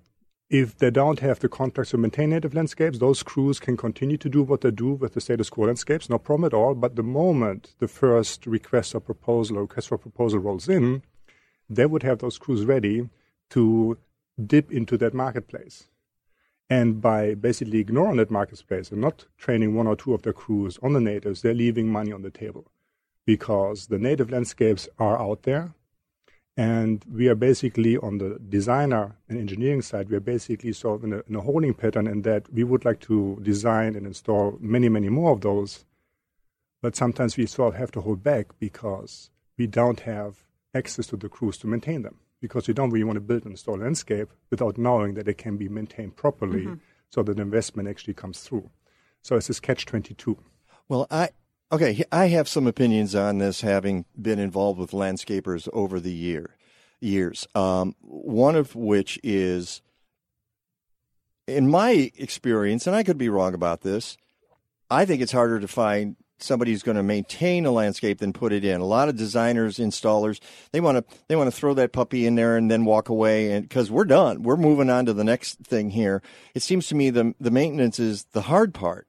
if 0.49 0.77
they 0.77 0.89
don't 0.89 1.19
have 1.19 1.39
the 1.39 1.49
contracts 1.49 1.91
to 1.91 1.97
maintain 1.97 2.29
native 2.29 2.53
landscapes, 2.53 2.99
those 2.99 3.21
crews 3.21 3.59
can 3.59 3.75
continue 3.75 4.17
to 4.17 4.29
do 4.29 4.43
what 4.43 4.61
they 4.61 4.71
do 4.71 4.93
with 4.93 5.13
the 5.13 5.19
status 5.19 5.49
quo 5.49 5.65
landscapes, 5.65 6.09
no 6.09 6.17
problem 6.17 6.45
at 6.45 6.53
all. 6.53 6.73
But 6.73 6.95
the 6.95 7.03
moment 7.03 7.73
the 7.79 7.87
first 7.87 8.45
request 8.45 8.95
or 8.95 9.01
proposal 9.01 9.57
or 9.57 9.61
request 9.63 9.89
for 9.89 9.97
proposal 9.97 10.39
rolls 10.39 10.69
in, 10.69 11.01
they 11.69 11.85
would 11.85 12.03
have 12.03 12.19
those 12.19 12.37
crews 12.37 12.63
ready 12.63 13.09
to 13.49 13.97
dip 14.45 14.71
into 14.71 14.97
that 14.99 15.13
marketplace. 15.13 15.89
And 16.69 17.01
by 17.01 17.33
basically 17.33 17.79
ignoring 17.79 18.17
that 18.17 18.31
marketplace 18.31 18.89
and 18.89 19.01
not 19.01 19.25
training 19.37 19.75
one 19.75 19.87
or 19.87 19.97
two 19.97 20.13
of 20.13 20.21
their 20.21 20.33
crews 20.33 20.79
on 20.81 20.93
the 20.93 21.01
natives, 21.01 21.41
they're 21.41 21.53
leaving 21.53 21.91
money 21.91 22.13
on 22.13 22.21
the 22.21 22.31
table 22.31 22.71
because 23.25 23.87
the 23.87 23.99
native 23.99 24.31
landscapes 24.31 24.87
are 24.99 25.19
out 25.19 25.43
there. 25.43 25.73
And 26.55 27.03
we 27.11 27.27
are 27.29 27.35
basically 27.35 27.97
on 27.97 28.19
the 28.19 28.37
designer 28.47 29.15
and 29.27 29.39
engineering 29.39 29.81
side, 29.81 30.09
we 30.09 30.15
are 30.17 30.19
basically 30.19 30.71
sort 30.73 30.99
of 30.99 31.03
in 31.05 31.13
a, 31.13 31.23
in 31.27 31.35
a 31.35 31.41
holding 31.41 31.73
pattern 31.73 32.05
in 32.05 32.21
that 32.23 32.51
we 32.53 32.63
would 32.63 32.85
like 32.85 32.99
to 33.01 33.39
design 33.41 33.95
and 33.95 34.05
install 34.05 34.57
many, 34.59 34.87
many 34.87 35.09
more 35.09 35.31
of 35.31 35.41
those. 35.41 35.85
But 36.81 36.95
sometimes 36.95 37.37
we 37.37 37.47
sort 37.47 37.73
of 37.73 37.79
have 37.79 37.91
to 37.93 38.01
hold 38.01 38.21
back 38.21 38.47
because 38.59 39.31
we 39.57 39.65
don't 39.65 40.01
have 40.01 40.43
access 40.75 41.07
to 41.07 41.17
the 41.17 41.29
crews 41.29 41.57
to 41.59 41.67
maintain 41.67 42.03
them. 42.03 42.19
Because 42.39 42.67
we 42.67 42.73
don't 42.73 42.91
really 42.91 43.05
want 43.05 43.15
to 43.15 43.21
build 43.21 43.43
and 43.43 43.53
install 43.53 43.79
a 43.79 43.83
landscape 43.83 44.29
without 44.49 44.77
knowing 44.77 45.13
that 45.13 45.29
it 45.29 45.37
can 45.37 45.57
be 45.57 45.69
maintained 45.69 46.17
properly 46.17 46.65
mm-hmm. 46.65 46.73
so 47.09 47.23
that 47.23 47.39
investment 47.39 47.87
actually 47.87 48.13
comes 48.13 48.41
through. 48.41 48.69
So 49.21 49.37
it's 49.37 49.47
this 49.47 49.61
catch 49.61 49.85
22. 49.85 50.37
Well, 50.89 51.07
I 51.09 51.29
okay. 51.73 52.03
I 52.11 52.27
have 52.27 52.47
some 52.47 52.67
opinions 52.67 53.15
on 53.15 53.39
this, 53.39 53.61
having 53.61 54.05
been 54.19 54.39
involved 54.39 54.79
with 54.79 54.91
landscapers 54.91 55.67
over 55.73 55.99
the 55.99 56.13
year 56.13 56.55
years. 57.03 57.47
Um, 57.53 57.95
one 58.01 58.55
of 58.55 58.75
which 58.75 59.19
is, 59.23 59.81
in 61.47 61.69
my 61.69 62.11
experience, 62.17 62.87
and 62.87 62.95
I 62.95 63.03
could 63.03 63.17
be 63.17 63.29
wrong 63.29 63.53
about 63.53 63.81
this. 63.81 64.17
I 64.89 65.05
think 65.05 65.21
it's 65.21 65.31
harder 65.31 65.59
to 65.59 65.67
find 65.67 66.15
somebody 66.39 66.71
who's 66.71 66.83
going 66.83 66.97
to 66.97 67.03
maintain 67.03 67.65
a 67.65 67.71
landscape 67.71 68.19
than 68.19 68.33
put 68.33 68.51
it 68.51 68.65
in. 68.65 68.81
A 68.81 68.85
lot 68.85 69.09
of 69.09 69.15
designers, 69.15 69.77
installers, 69.77 70.39
they 70.71 70.81
want 70.81 70.97
to 70.97 71.15
they 71.27 71.35
want 71.35 71.47
to 71.47 71.55
throw 71.55 71.73
that 71.75 71.93
puppy 71.93 72.25
in 72.25 72.35
there 72.35 72.57
and 72.57 72.71
then 72.71 72.85
walk 72.85 73.09
away, 73.09 73.51
and 73.51 73.67
because 73.67 73.91
we're 73.91 74.05
done, 74.05 74.43
we're 74.43 74.57
moving 74.57 74.89
on 74.89 75.05
to 75.05 75.13
the 75.13 75.23
next 75.23 75.59
thing 75.59 75.89
here. 75.89 76.21
It 76.55 76.61
seems 76.61 76.87
to 76.87 76.95
me 76.95 77.09
the 77.09 77.33
the 77.39 77.51
maintenance 77.51 77.99
is 77.99 78.25
the 78.31 78.41
hard 78.41 78.73
part. 78.73 79.07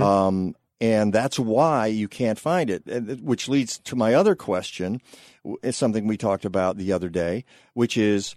Um, 0.00 0.54
and 0.80 1.12
that's 1.12 1.38
why 1.38 1.86
you 1.86 2.08
can't 2.08 2.38
find 2.38 2.68
it. 2.70 3.20
Which 3.22 3.48
leads 3.48 3.78
to 3.80 3.96
my 3.96 4.14
other 4.14 4.34
question, 4.34 5.00
w- 5.44 5.58
is 5.62 5.76
something 5.76 6.06
we 6.06 6.16
talked 6.16 6.44
about 6.44 6.76
the 6.76 6.92
other 6.92 7.08
day, 7.08 7.44
which 7.74 7.96
is 7.96 8.36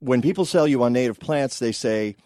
when 0.00 0.20
people 0.22 0.44
sell 0.44 0.66
you 0.68 0.82
on 0.82 0.92
native 0.92 1.18
plants, 1.20 1.58
they 1.58 1.72
say 1.72 2.16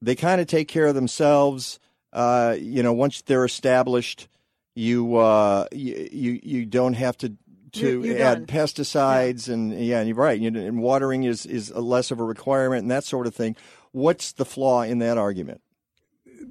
they 0.00 0.14
kind 0.14 0.40
of 0.40 0.46
take 0.46 0.68
care 0.68 0.86
of 0.86 0.94
themselves. 0.94 1.78
Uh, 2.12 2.56
you 2.60 2.82
know, 2.82 2.92
once 2.92 3.22
they're 3.22 3.44
established, 3.44 4.28
you 4.74 5.16
uh, 5.16 5.66
you, 5.72 6.08
you 6.12 6.40
you 6.42 6.66
don't 6.66 6.94
have 6.94 7.16
to 7.18 7.32
to 7.72 7.80
You're- 8.02 8.08
you're 8.08 8.18
add 8.22 8.46
done. 8.46 8.46
pesticides 8.46 9.48
and 9.48 9.72
yeah, 9.82 9.98
and 10.00 10.08
you're 10.08 10.16
right. 10.16 10.38
And 10.40 10.80
watering 10.82 11.24
is 11.24 11.46
is 11.46 11.70
a 11.70 11.80
less 11.80 12.10
of 12.10 12.20
a 12.20 12.24
requirement 12.24 12.82
and 12.82 12.90
that 12.90 13.04
sort 13.04 13.26
of 13.26 13.34
thing. 13.34 13.56
What's 13.92 14.32
the 14.32 14.44
flaw 14.44 14.82
in 14.82 14.98
that 14.98 15.16
argument? 15.18 15.62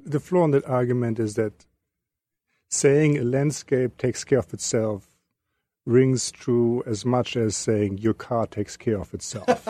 the 0.03 0.19
flaw 0.19 0.45
in 0.45 0.51
that 0.51 0.65
argument 0.65 1.19
is 1.19 1.35
that 1.35 1.65
saying 2.71 3.17
a 3.17 3.23
landscape 3.23 3.97
takes 3.97 4.23
care 4.23 4.39
of 4.39 4.53
itself 4.53 5.11
rings 5.85 6.31
true 6.31 6.83
as 6.85 7.05
much 7.05 7.35
as 7.35 7.55
saying 7.55 7.97
your 7.97 8.13
car 8.13 8.45
takes 8.47 8.77
care 8.77 8.99
of 8.99 9.13
itself. 9.13 9.67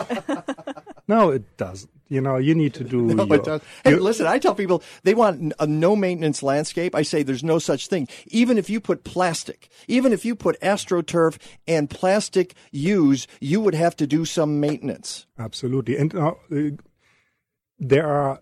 no, 1.08 1.30
it 1.30 1.56
doesn't. 1.56 1.90
You 2.08 2.20
know, 2.20 2.36
you 2.36 2.54
need 2.54 2.74
to 2.74 2.84
do. 2.84 3.02
No, 3.14 3.24
your, 3.24 3.36
it 3.36 3.44
does. 3.44 3.62
Hey, 3.84 3.94
listen, 3.94 4.26
I 4.26 4.38
tell 4.38 4.54
people 4.54 4.82
they 5.02 5.14
want 5.14 5.54
a 5.58 5.66
no 5.66 5.96
maintenance 5.96 6.42
landscape. 6.42 6.94
I 6.94 7.02
say 7.02 7.22
there's 7.22 7.42
no 7.42 7.58
such 7.58 7.88
thing. 7.88 8.06
Even 8.26 8.58
if 8.58 8.68
you 8.68 8.80
put 8.80 9.04
plastic, 9.04 9.70
even 9.88 10.12
if 10.12 10.24
you 10.24 10.36
put 10.36 10.60
astroturf 10.60 11.38
and 11.66 11.88
plastic 11.88 12.54
use, 12.70 13.26
you 13.40 13.60
would 13.62 13.74
have 13.74 13.96
to 13.96 14.06
do 14.06 14.26
some 14.26 14.60
maintenance. 14.60 15.26
Absolutely, 15.38 15.96
and 15.96 16.14
uh, 16.14 16.34
there 17.78 18.06
are 18.06 18.40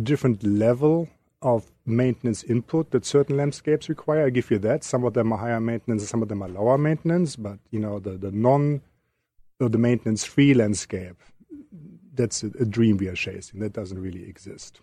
different 0.00 0.44
level 0.44 1.08
of 1.42 1.70
maintenance 1.86 2.44
input 2.44 2.90
that 2.90 3.04
certain 3.04 3.36
landscapes 3.36 3.88
require. 3.88 4.26
I 4.26 4.30
give 4.30 4.50
you 4.50 4.58
that. 4.58 4.84
Some 4.84 5.04
of 5.04 5.14
them 5.14 5.32
are 5.32 5.38
higher 5.38 5.60
maintenance, 5.60 6.08
some 6.08 6.22
of 6.22 6.28
them 6.28 6.42
are 6.42 6.48
lower 6.48 6.78
maintenance. 6.78 7.36
But 7.36 7.58
you 7.70 7.78
know, 7.78 7.98
the 7.98 8.10
the 8.10 8.30
non, 8.30 8.82
or 9.58 9.68
the 9.68 9.78
maintenance 9.78 10.24
free 10.24 10.54
landscape, 10.54 11.16
that's 12.14 12.42
a, 12.42 12.48
a, 12.58 12.64
dream 12.64 12.98
we 12.98 13.08
are 13.08 13.14
chasing. 13.14 13.60
That 13.60 13.72
doesn't 13.72 14.00
really 14.00 14.28
exist. 14.28 14.80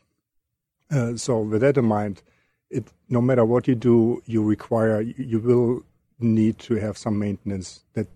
Uh, 0.90 1.16
so 1.16 1.40
with 1.40 1.62
that 1.62 1.78
in 1.78 1.86
mind, 1.86 2.24
it 2.70 2.88
no 3.10 3.22
matter 3.22 3.46
what 3.46 3.68
you 3.68 3.76
do, 3.76 4.22
you 4.26 4.44
require 4.44 5.02
you 5.02 5.40
will 5.40 5.84
need 6.20 6.58
to 6.60 6.76
have 6.76 6.98
some 6.98 7.20
maintenance 7.20 7.84
that 7.94 8.08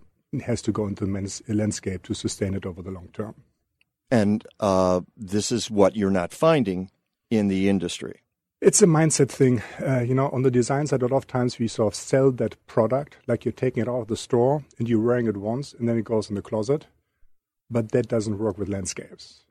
has 0.44 0.62
to 0.64 0.72
go 0.72 0.88
into 0.88 1.06
the 1.06 1.54
landscape 1.54 2.04
to 2.04 2.14
sustain 2.14 2.54
it 2.54 2.66
over 2.66 2.82
the 2.82 2.92
long 2.92 3.10
term. 3.14 3.36
And 4.10 4.46
uh, 4.60 5.02
this 5.16 5.52
is 5.52 5.70
what 5.70 5.96
you're 5.96 6.10
not 6.10 6.34
finding 6.34 6.90
in 7.30 7.48
the 7.48 7.70
industry. 7.70 8.22
It's 8.62 8.84
a 8.84 8.86
mindset 8.86 9.30
thing. 9.30 9.64
Uh, 9.84 10.02
you 10.02 10.14
know, 10.14 10.30
on 10.30 10.44
the 10.44 10.52
design 10.52 10.86
side, 10.86 11.02
a 11.02 11.08
lot 11.08 11.18
of 11.18 11.26
times 11.26 11.58
we 11.58 11.68
sort 11.68 11.92
of 11.92 11.96
sell 11.96 12.30
that 12.34 12.64
product 12.68 13.18
like 13.26 13.44
you're 13.44 13.52
taking 13.52 13.82
it 13.82 13.90
out 13.90 14.02
of 14.02 14.08
the 14.08 14.16
store 14.16 14.64
and 14.78 14.88
you're 14.88 15.02
wearing 15.02 15.26
it 15.26 15.38
once 15.38 15.74
and 15.74 15.90
then 15.90 15.98
it 15.98 16.06
goes 16.06 16.30
in 16.30 16.36
the 16.36 16.44
closet. 16.44 16.86
But 17.72 17.92
that 17.92 18.08
doesn't 18.08 18.38
work 18.38 18.60
with 18.60 18.70
landscapes. 18.70 19.46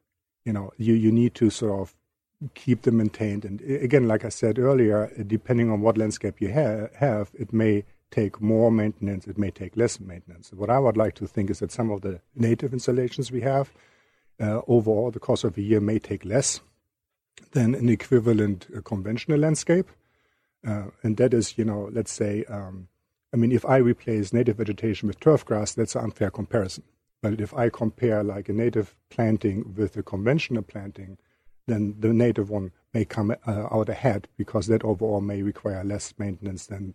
You 0.45 0.53
know, 0.53 0.71
you, 0.77 0.95
you 0.95 1.11
need 1.11 1.35
to 1.35 1.51
sort 1.51 1.81
of 1.81 1.97
keep 2.55 2.83
them 2.83 2.99
maintained. 2.99 3.45
And 3.45 3.61
again, 3.63 4.07
like 4.07 4.25
I 4.25 4.29
said 4.29 4.61
earlier, 4.61 5.11
depending 5.27 5.73
on 5.73 5.81
what 5.81 5.99
landscape 5.99 6.41
you 6.41 6.53
ha- 6.53 6.87
have, 6.95 7.33
it 7.35 7.53
may 7.53 7.85
take 8.13 8.41
more 8.41 8.71
maintenance, 8.71 9.27
it 9.27 9.39
may 9.39 9.51
take 9.51 9.77
less 9.77 9.99
maintenance. 9.99 10.53
What 10.53 10.71
I 10.71 10.79
would 10.79 10.97
like 10.97 11.17
to 11.17 11.27
think 11.27 11.51
is 11.51 11.59
that 11.59 11.73
some 11.73 11.91
of 11.91 12.03
the 12.03 12.21
native 12.37 12.73
installations 12.73 13.33
we 13.33 13.41
have 13.41 13.73
uh, 14.41 14.61
overall, 14.69 15.11
the 15.11 15.19
course 15.19 15.43
of 15.43 15.59
a 15.59 15.63
year 15.63 15.81
may 15.81 15.99
take 15.99 16.25
less 16.25 16.61
than 17.53 17.75
an 17.75 17.89
equivalent 17.89 18.67
uh, 18.77 18.81
conventional 18.83 19.39
landscape. 19.39 19.89
Uh, 20.67 20.87
and 21.03 21.17
that 21.17 21.33
is, 21.33 21.57
you 21.57 21.65
know, 21.65 21.89
let's 21.93 22.13
say, 22.13 22.45
um, 22.45 22.89
I 23.33 23.37
mean, 23.37 23.53
if 23.53 23.65
I 23.65 23.77
replace 23.77 24.33
native 24.33 24.57
vegetation 24.57 25.07
with 25.07 25.21
turf 25.21 25.45
grass, 25.45 25.73
that's 25.73 25.95
an 25.95 26.05
unfair 26.05 26.31
comparison. 26.31 26.85
But 27.23 27.41
if 27.41 27.55
I 27.55 27.69
compare 27.69 28.23
like 28.23 28.49
a 28.49 28.53
native 28.53 28.95
planting 29.11 29.75
with 29.77 29.97
a 29.97 30.03
conventional 30.03 30.63
planting, 30.63 31.19
then 31.67 31.97
the 31.99 32.13
native 32.13 32.51
one 32.51 32.73
may 32.93 33.05
come 33.05 33.31
uh, 33.31 33.67
out 33.71 33.89
ahead 33.89 34.27
because 34.37 34.67
that 34.67 34.85
overall 34.85 35.21
may 35.21 35.43
require 35.43 35.85
less 35.85 36.15
maintenance 36.19 36.67
than 36.67 36.95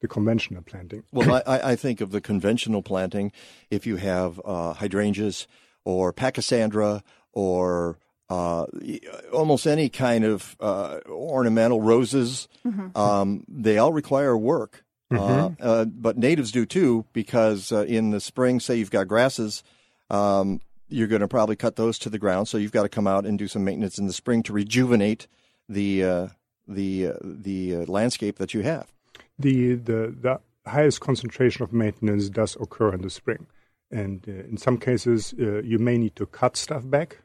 the 0.00 0.08
conventional 0.08 0.62
planting. 0.62 1.02
Well, 1.12 1.42
I, 1.46 1.72
I 1.72 1.76
think 1.76 2.00
of 2.00 2.10
the 2.10 2.20
conventional 2.20 2.82
planting, 2.82 3.32
if 3.70 3.86
you 3.86 3.96
have 3.96 4.40
uh, 4.44 4.74
hydrangeas 4.74 5.46
or 5.84 6.12
pachysandra 6.12 7.02
or 7.32 7.98
uh, 8.28 8.66
almost 9.32 9.66
any 9.66 9.88
kind 9.88 10.24
of 10.24 10.56
uh, 10.60 11.00
ornamental 11.08 11.80
roses. 11.80 12.48
Mm-hmm. 12.66 12.96
Um, 12.96 13.44
they 13.48 13.78
all 13.78 13.92
require 13.92 14.36
work. 14.36 14.84
Uh, 15.10 15.16
mm-hmm. 15.16 15.54
Uh, 15.60 15.84
but 15.84 16.18
natives 16.18 16.50
do 16.50 16.66
too, 16.66 17.04
because 17.12 17.70
uh, 17.70 17.84
in 17.84 18.10
the 18.10 18.20
spring, 18.20 18.58
say 18.58 18.74
you've 18.74 18.90
got 18.90 19.06
grasses, 19.06 19.62
um, 20.10 20.60
you're 20.88 21.06
going 21.06 21.20
to 21.20 21.28
probably 21.28 21.54
cut 21.54 21.76
those 21.76 21.98
to 22.00 22.10
the 22.10 22.18
ground. 22.18 22.48
So 22.48 22.58
you've 22.58 22.72
got 22.72 22.82
to 22.82 22.88
come 22.88 23.06
out 23.06 23.24
and 23.24 23.38
do 23.38 23.46
some 23.46 23.64
maintenance 23.64 23.98
in 23.98 24.08
the 24.08 24.12
spring 24.12 24.42
to 24.44 24.52
rejuvenate 24.52 25.28
the 25.68 26.04
uh, 26.04 26.28
the 26.66 27.12
the 27.22 27.84
landscape 27.86 28.38
that 28.38 28.52
you 28.52 28.62
have. 28.62 28.92
The, 29.38 29.74
the 29.74 30.14
the 30.20 30.40
highest 30.68 31.00
concentration 31.00 31.62
of 31.62 31.72
maintenance 31.72 32.28
does 32.28 32.56
occur 32.60 32.92
in 32.92 33.02
the 33.02 33.10
spring, 33.10 33.46
and 33.92 34.26
in 34.26 34.56
some 34.56 34.78
cases, 34.78 35.34
you 35.38 35.78
may 35.78 35.98
need 35.98 36.16
to 36.16 36.26
cut 36.26 36.56
stuff 36.56 36.82
back 36.88 37.18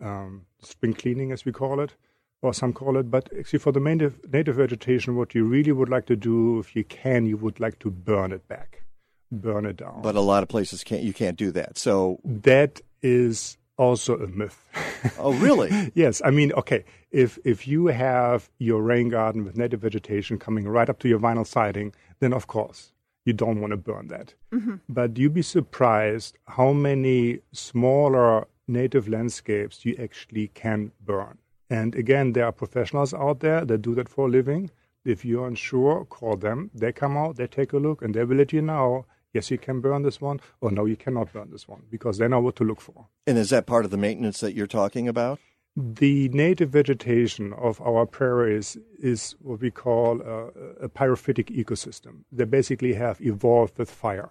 um, 0.00 0.46
spring 0.60 0.94
cleaning, 0.94 1.32
as 1.32 1.44
we 1.44 1.52
call 1.52 1.80
it, 1.80 1.94
or 2.42 2.54
some 2.54 2.72
call 2.72 2.96
it. 2.96 3.10
But 3.10 3.28
actually, 3.38 3.58
for 3.58 3.72
the 3.72 3.80
native, 3.80 4.18
native 4.32 4.56
vegetation, 4.56 5.16
what 5.16 5.34
you 5.34 5.44
really 5.44 5.72
would 5.72 5.88
like 5.88 6.06
to 6.06 6.16
do, 6.16 6.58
if 6.58 6.74
you 6.76 6.84
can, 6.84 7.26
you 7.26 7.36
would 7.36 7.60
like 7.60 7.78
to 7.80 7.90
burn 7.90 8.32
it 8.32 8.46
back, 8.48 8.82
burn 9.30 9.66
it 9.66 9.76
down. 9.76 10.02
But 10.02 10.16
a 10.16 10.20
lot 10.20 10.42
of 10.42 10.48
places 10.48 10.84
can't. 10.84 11.02
You 11.02 11.12
can't 11.12 11.36
do 11.36 11.50
that. 11.52 11.78
So 11.78 12.20
that 12.24 12.80
is 13.02 13.56
also 13.76 14.18
a 14.18 14.26
myth. 14.26 14.64
oh, 15.18 15.32
really? 15.34 15.92
yes. 15.94 16.20
I 16.24 16.30
mean, 16.30 16.52
okay. 16.52 16.84
If 17.10 17.38
if 17.44 17.66
you 17.66 17.86
have 17.86 18.50
your 18.58 18.82
rain 18.82 19.08
garden 19.08 19.44
with 19.44 19.56
native 19.56 19.80
vegetation 19.80 20.38
coming 20.38 20.68
right 20.68 20.90
up 20.90 20.98
to 21.00 21.08
your 21.08 21.18
vinyl 21.18 21.46
siding, 21.46 21.94
then 22.20 22.32
of 22.32 22.46
course 22.46 22.92
you 23.24 23.32
don't 23.32 23.60
want 23.60 23.72
to 23.72 23.76
burn 23.76 24.08
that. 24.08 24.34
Mm-hmm. 24.52 24.76
But 24.88 25.18
you'd 25.18 25.34
be 25.34 25.42
surprised 25.42 26.36
how 26.46 26.72
many 26.72 27.40
smaller 27.52 28.46
native 28.68 29.08
landscapes 29.08 29.84
you 29.84 29.96
actually 29.98 30.48
can 30.48 30.92
burn. 31.04 31.38
And 31.70 31.94
again, 31.94 32.32
there 32.32 32.46
are 32.46 32.52
professionals 32.52 33.12
out 33.12 33.40
there 33.40 33.64
that 33.64 33.82
do 33.82 33.94
that 33.94 34.08
for 34.08 34.26
a 34.26 34.30
living. 34.30 34.70
If 35.04 35.24
you're 35.24 35.46
unsure, 35.46 36.04
call 36.04 36.36
them. 36.36 36.70
They 36.74 36.92
come 36.92 37.16
out, 37.16 37.36
they 37.36 37.46
take 37.46 37.72
a 37.72 37.78
look, 37.78 38.02
and 38.02 38.14
they 38.14 38.24
will 38.24 38.36
let 38.36 38.52
you 38.52 38.62
know 38.62 39.06
yes, 39.32 39.50
you 39.50 39.58
can 39.58 39.80
burn 39.80 40.02
this 40.02 40.20
one, 40.20 40.40
or 40.60 40.70
no, 40.70 40.84
you 40.86 40.96
cannot 40.96 41.32
burn 41.32 41.50
this 41.50 41.68
one, 41.68 41.82
because 41.90 42.18
they 42.18 42.28
know 42.28 42.40
what 42.40 42.56
to 42.56 42.64
look 42.64 42.80
for. 42.80 43.06
And 43.26 43.38
is 43.38 43.50
that 43.50 43.66
part 43.66 43.84
of 43.84 43.90
the 43.90 43.96
maintenance 43.96 44.40
that 44.40 44.54
you're 44.54 44.66
talking 44.66 45.08
about? 45.08 45.38
The 45.76 46.28
native 46.30 46.70
vegetation 46.70 47.52
of 47.52 47.80
our 47.80 48.04
prairies 48.04 48.76
is 48.98 49.36
what 49.40 49.60
we 49.60 49.70
call 49.70 50.20
a, 50.22 50.46
a 50.86 50.88
pyrophytic 50.88 51.54
ecosystem. 51.56 52.24
They 52.32 52.44
basically 52.44 52.94
have 52.94 53.20
evolved 53.20 53.78
with 53.78 53.90
fire. 53.90 54.30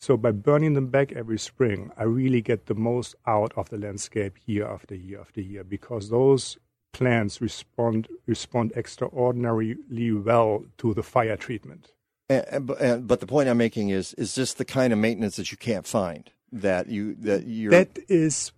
So 0.00 0.16
by 0.16 0.30
burning 0.30 0.74
them 0.74 0.86
back 0.86 1.12
every 1.12 1.38
spring, 1.38 1.90
I 1.96 2.04
really 2.04 2.40
get 2.40 2.66
the 2.66 2.74
most 2.74 3.16
out 3.26 3.52
of 3.56 3.68
the 3.68 3.78
landscape 3.78 4.34
year 4.46 4.66
after 4.66 4.94
year 4.94 5.20
after 5.20 5.40
year 5.40 5.64
because 5.64 6.10
those 6.10 6.56
plants 6.92 7.40
respond 7.40 8.08
respond 8.26 8.72
extraordinarily 8.76 10.12
well 10.12 10.64
to 10.78 10.94
the 10.94 11.02
fire 11.02 11.36
treatment. 11.36 11.92
And, 12.30 12.70
and, 12.70 13.06
but 13.06 13.20
the 13.20 13.26
point 13.26 13.48
I'm 13.48 13.58
making 13.58 13.90
is 13.90 14.14
is 14.14 14.34
this 14.34 14.54
the 14.54 14.64
kind 14.64 14.92
of 14.92 14.98
maintenance 14.98 15.36
that 15.36 15.50
you 15.50 15.58
can't 15.58 15.86
find 15.86 16.30
that 16.52 16.88
you 16.88 17.14
that 17.16 17.44
you 17.44 17.70
that 17.70 17.98
is 18.08 18.52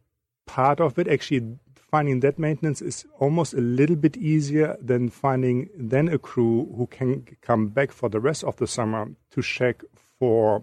part 0.46 0.80
of 0.80 0.98
it 0.98 1.08
actually 1.08 1.58
finding 1.74 2.20
that 2.20 2.38
maintenance 2.38 2.80
is 2.80 3.04
almost 3.18 3.52
a 3.52 3.60
little 3.60 3.96
bit 3.96 4.16
easier 4.16 4.76
than 4.80 5.08
finding 5.08 5.68
then 5.76 6.08
a 6.08 6.18
crew 6.18 6.72
who 6.76 6.86
can 6.86 7.24
come 7.40 7.68
back 7.68 7.90
for 7.90 8.08
the 8.08 8.20
rest 8.20 8.44
of 8.44 8.56
the 8.56 8.66
summer 8.66 9.10
to 9.30 9.42
check 9.42 9.82
for 10.18 10.62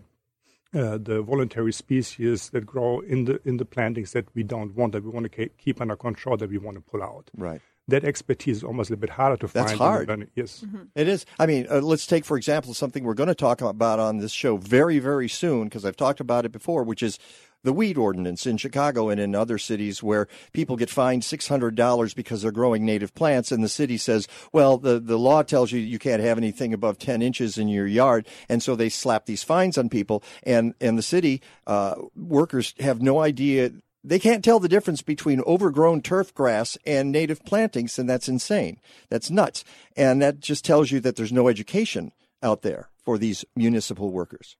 uh, 0.74 0.98
the 0.98 1.22
voluntary 1.22 1.72
species 1.72 2.50
that 2.50 2.66
grow 2.66 3.00
in 3.00 3.26
the 3.26 3.40
in 3.46 3.58
the 3.58 3.66
plantings 3.66 4.12
that 4.12 4.28
we 4.36 4.44
don't 4.44 4.76
want, 4.76 4.94
that 4.94 5.04
we 5.04 5.10
want 5.10 5.32
to 5.32 5.50
keep 5.50 5.82
under 5.82 5.96
control, 5.96 6.38
that 6.38 6.50
we 6.50 6.58
want 6.58 6.76
to 6.76 6.82
pull 6.82 7.04
out. 7.04 7.30
Right. 7.36 7.62
That 7.88 8.04
expertise 8.04 8.58
is 8.58 8.64
almost 8.64 8.90
a 8.90 8.94
little 8.94 9.02
bit 9.02 9.12
harder 9.12 9.38
to 9.38 9.48
That's 9.48 9.72
find. 9.72 10.08
That's 10.08 10.10
hard. 10.10 10.30
Yes, 10.36 10.64
mm-hmm. 10.66 10.84
it 10.96 11.08
is. 11.08 11.26
I 11.40 11.46
mean, 11.46 11.68
uh, 11.70 11.80
let's 11.80 12.06
take 12.06 12.26
for 12.26 12.38
example 12.38 12.74
something 12.74 13.04
we're 13.04 13.14
going 13.14 13.28
to 13.28 13.36
talk 13.36 13.62
about 13.62 14.00
on 14.00 14.18
this 14.18 14.32
show 14.32 14.58
very 14.58 15.00
very 15.00 15.30
soon 15.30 15.66
because 15.66 15.86
I've 15.86 15.96
talked 15.96 16.20
about 16.20 16.46
it 16.46 16.52
before, 16.52 16.84
which 16.84 17.02
is 17.02 17.18
the 17.64 17.74
weed 17.74 17.98
ordinance 17.98 18.46
in 18.46 18.58
Chicago 18.58 19.10
and 19.10 19.20
in 19.20 19.36
other 19.36 19.58
cities 19.58 20.02
where 20.04 20.28
people 20.54 20.76
get 20.76 20.90
fined 20.90 21.24
$600 21.24 22.16
because 22.16 22.42
they're 22.42 22.52
growing 22.52 22.86
native 22.86 23.14
plants 23.16 23.52
and 23.52 23.64
the 23.64 23.70
city 23.70 23.98
says, 23.98 24.28
well, 24.54 24.78
the, 24.78 25.00
the 25.00 25.18
law 25.18 25.44
tells 25.44 25.72
you 25.72 25.80
you 25.80 26.00
can't 26.00 26.22
have 26.22 26.38
anything 26.38 26.74
above 26.74 26.98
10 26.98 27.22
inches 27.22 27.58
in 27.58 27.68
your 27.68 27.88
yard. 27.88 28.28
And 28.48 28.62
so 28.62 28.76
they 28.76 28.90
slap 28.90 29.26
these 29.26 29.44
fines 29.44 29.78
on 29.78 29.90
people 29.90 30.24
and, 30.44 30.76
and 30.80 30.98
the 30.98 31.04
city, 31.04 31.42
uh, 31.66 31.96
workers 32.16 32.74
have 32.80 33.02
no 33.02 33.20
idea 33.20 33.72
they 34.08 34.20
can't 34.20 34.44
tell 34.44 34.60
the 34.60 34.70
difference 34.70 35.02
between 35.02 35.42
overgrown 35.42 36.02
turf 36.02 36.34
grass 36.34 36.78
and 36.86 37.12
native 37.12 37.44
plantings, 37.44 38.00
and 38.00 38.10
that's 38.10 38.30
insane. 38.30 38.80
That's 39.10 39.30
nuts. 39.30 39.66
And 39.98 40.22
that 40.22 40.40
just 40.40 40.64
tells 40.64 40.92
you 40.92 41.02
that 41.02 41.18
there's 41.18 41.34
no 41.34 41.50
education 41.50 42.14
out 42.42 42.62
there 42.62 42.90
for 43.04 43.18
these 43.18 43.44
municipal 43.56 44.12
workers. 44.12 44.56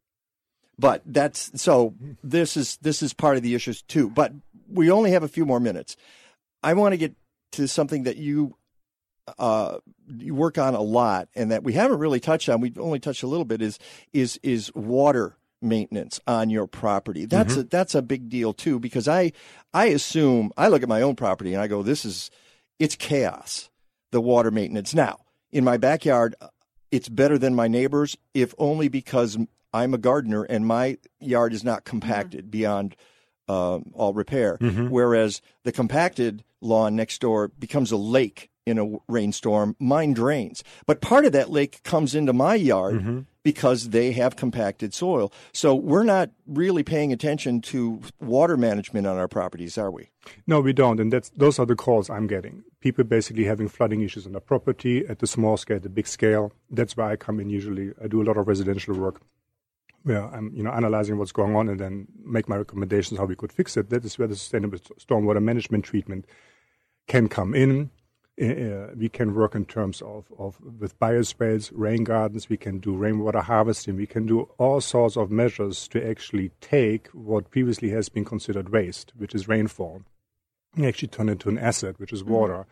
But 0.78 1.02
that's 1.06 1.62
so 1.62 1.96
this 2.24 2.58
is 2.58 2.78
this 2.82 3.02
is 3.02 3.14
part 3.14 3.38
of 3.38 3.44
the 3.44 3.56
issues 3.56 3.82
too. 3.82 4.10
But 4.10 4.34
we 4.70 4.92
only 4.92 5.12
have 5.12 5.24
a 5.24 5.30
few 5.30 5.46
more 5.46 5.60
minutes. 5.60 5.96
I 6.62 6.74
want 6.74 6.94
to 6.94 6.98
get 6.98 7.16
to 7.54 7.68
something 7.68 8.04
that 8.04 8.18
you 8.18 8.58
uh, 9.40 9.78
you 10.18 10.36
work 10.36 10.58
on 10.58 10.76
a 10.76 10.82
lot 10.82 11.30
and 11.36 11.52
that 11.52 11.64
we 11.64 11.74
haven't 11.74 12.00
really 12.00 12.20
touched 12.20 12.50
on. 12.50 12.62
We've 12.62 12.78
only 12.78 13.00
touched 13.00 13.24
a 13.24 13.28
little 13.28 13.46
bit. 13.46 13.62
Is 13.62 13.80
is 14.14 14.40
is 14.44 14.74
water 14.76 15.38
maintenance 15.62 16.20
on 16.28 16.50
your 16.50 16.68
property? 16.68 17.26
That's 17.26 17.54
mm-hmm. 17.54 17.62
a, 17.62 17.66
that's 17.66 17.96
a 17.96 18.02
big 18.02 18.30
deal 18.30 18.54
too 18.54 18.80
because 18.80 19.08
I 19.08 19.32
I 19.74 19.88
assume 19.88 20.52
I 20.58 20.68
look 20.68 20.84
at 20.84 20.90
my 20.90 21.02
own 21.02 21.16
property 21.16 21.54
and 21.54 21.62
I 21.62 21.68
go, 21.68 21.84
this 21.84 22.06
is 22.06 22.32
it's 22.80 22.96
chaos. 22.96 23.70
The 24.12 24.22
water 24.22 24.52
maintenance 24.52 24.94
now 24.94 25.20
in 25.52 25.64
my 25.64 25.78
backyard. 25.78 26.36
It's 26.90 27.10
better 27.10 27.38
than 27.38 27.54
my 27.54 27.68
neighbors, 27.68 28.16
if 28.34 28.54
only 28.58 28.88
because 28.88 29.38
I'm 29.74 29.94
a 29.94 29.98
gardener 29.98 30.44
and 30.44 30.66
my 30.66 30.98
yard 31.20 31.54
is 31.54 31.64
not 31.64 31.84
compacted 31.84 32.46
mm-hmm. 32.46 32.52
beyond 32.52 32.96
uh, 33.50 33.80
all 33.94 34.14
repair. 34.14 34.58
Whereas 34.88 35.42
the 35.64 35.72
compacted 35.72 36.44
lawn 36.62 36.96
next 36.96 37.20
door 37.20 37.50
becomes 37.50 37.92
a 37.92 37.98
lake 37.98 38.50
in 38.66 38.78
a 38.78 38.98
rainstorm. 39.08 39.76
Mine 39.80 40.14
drains, 40.14 40.64
but 40.86 41.02
part 41.02 41.26
of 41.26 41.32
that 41.34 41.50
lake 41.50 41.84
comes 41.84 42.16
into 42.16 42.34
my 42.34 42.56
yard 42.56 42.96
because 43.48 43.92
they 43.92 44.12
have 44.12 44.36
compacted 44.36 44.94
soil. 44.94 45.32
So 45.54 45.74
we're 45.74 46.04
not 46.04 46.30
really 46.48 46.84
paying 46.84 47.14
attention 47.14 47.62
to 47.62 48.02
water 48.20 48.58
management 48.58 49.08
on 49.08 49.16
our 49.18 49.30
properties, 49.30 49.78
are 49.78 49.90
we? 49.90 50.10
No, 50.48 50.60
we 50.60 50.74
don't, 50.74 51.00
and 51.00 51.14
that's 51.14 51.30
those 51.30 51.58
are 51.58 51.66
the 51.66 51.74
calls 51.74 52.10
I'm 52.10 52.28
getting. 52.28 52.66
People 52.82 53.06
basically 53.06 53.46
having 53.46 53.70
flooding 53.70 54.02
issues 54.02 54.26
on 54.26 54.34
their 54.34 54.42
property 54.42 55.08
at 55.08 55.20
the 55.20 55.28
small 55.28 55.56
scale, 55.56 55.80
the 55.80 55.88
big 55.88 56.08
scale. 56.08 56.52
That's 56.70 56.98
where 56.98 57.08
I 57.08 57.16
come 57.16 57.40
in. 57.40 57.50
Usually, 57.50 57.94
I 58.04 58.10
do 58.10 58.22
a 58.22 58.26
lot 58.26 58.36
of 58.36 58.50
residential 58.50 58.96
work 58.96 59.22
where 60.04 60.26
I'm, 60.26 60.52
you 60.54 60.62
know, 60.62 60.72
analyzing 60.72 61.18
what's 61.18 61.32
going 61.32 61.56
on 61.56 61.70
and 61.70 61.80
then 61.80 62.10
make 62.22 62.50
my 62.50 62.58
recommendations 62.58 63.18
how 63.18 63.28
we 63.28 63.38
could 63.38 63.54
fix 63.54 63.78
it. 63.78 63.90
That 63.92 64.04
is 64.04 64.20
where 64.20 64.28
the 64.28 64.36
sustainable 64.36 64.80
stormwater 65.00 65.42
management 65.42 65.86
treatment 65.86 66.26
can 67.08 67.30
come 67.30 67.56
in. 67.56 67.92
Uh, 68.40 68.94
we 68.96 69.10
can 69.10 69.34
work 69.34 69.56
in 69.56 69.66
terms 69.66 70.00
of, 70.04 70.26
of 70.38 70.60
with 70.80 71.00
bioswales, 71.00 71.72
rain 71.74 72.04
gardens. 72.04 72.50
We 72.50 72.58
can 72.58 72.78
do 72.78 72.96
rainwater 72.96 73.42
harvesting. 73.42 73.96
We 73.96 74.06
can 74.06 74.28
do 74.28 74.42
all 74.60 74.80
sorts 74.80 75.18
of 75.18 75.32
measures 75.32 75.88
to 75.88 76.08
actually 76.08 76.52
take 76.62 77.08
what 77.08 77.50
previously 77.50 77.90
has 77.90 78.10
been 78.10 78.26
considered 78.26 78.70
waste, 78.70 79.12
which 79.18 79.34
is 79.34 79.48
rainfall, 79.48 80.04
and 80.76 80.86
actually 80.86 81.08
turn 81.08 81.30
it 81.30 81.34
into 81.34 81.50
an 81.50 81.58
asset, 81.58 82.00
which 82.00 82.14
is 82.14 82.24
water, 82.24 82.68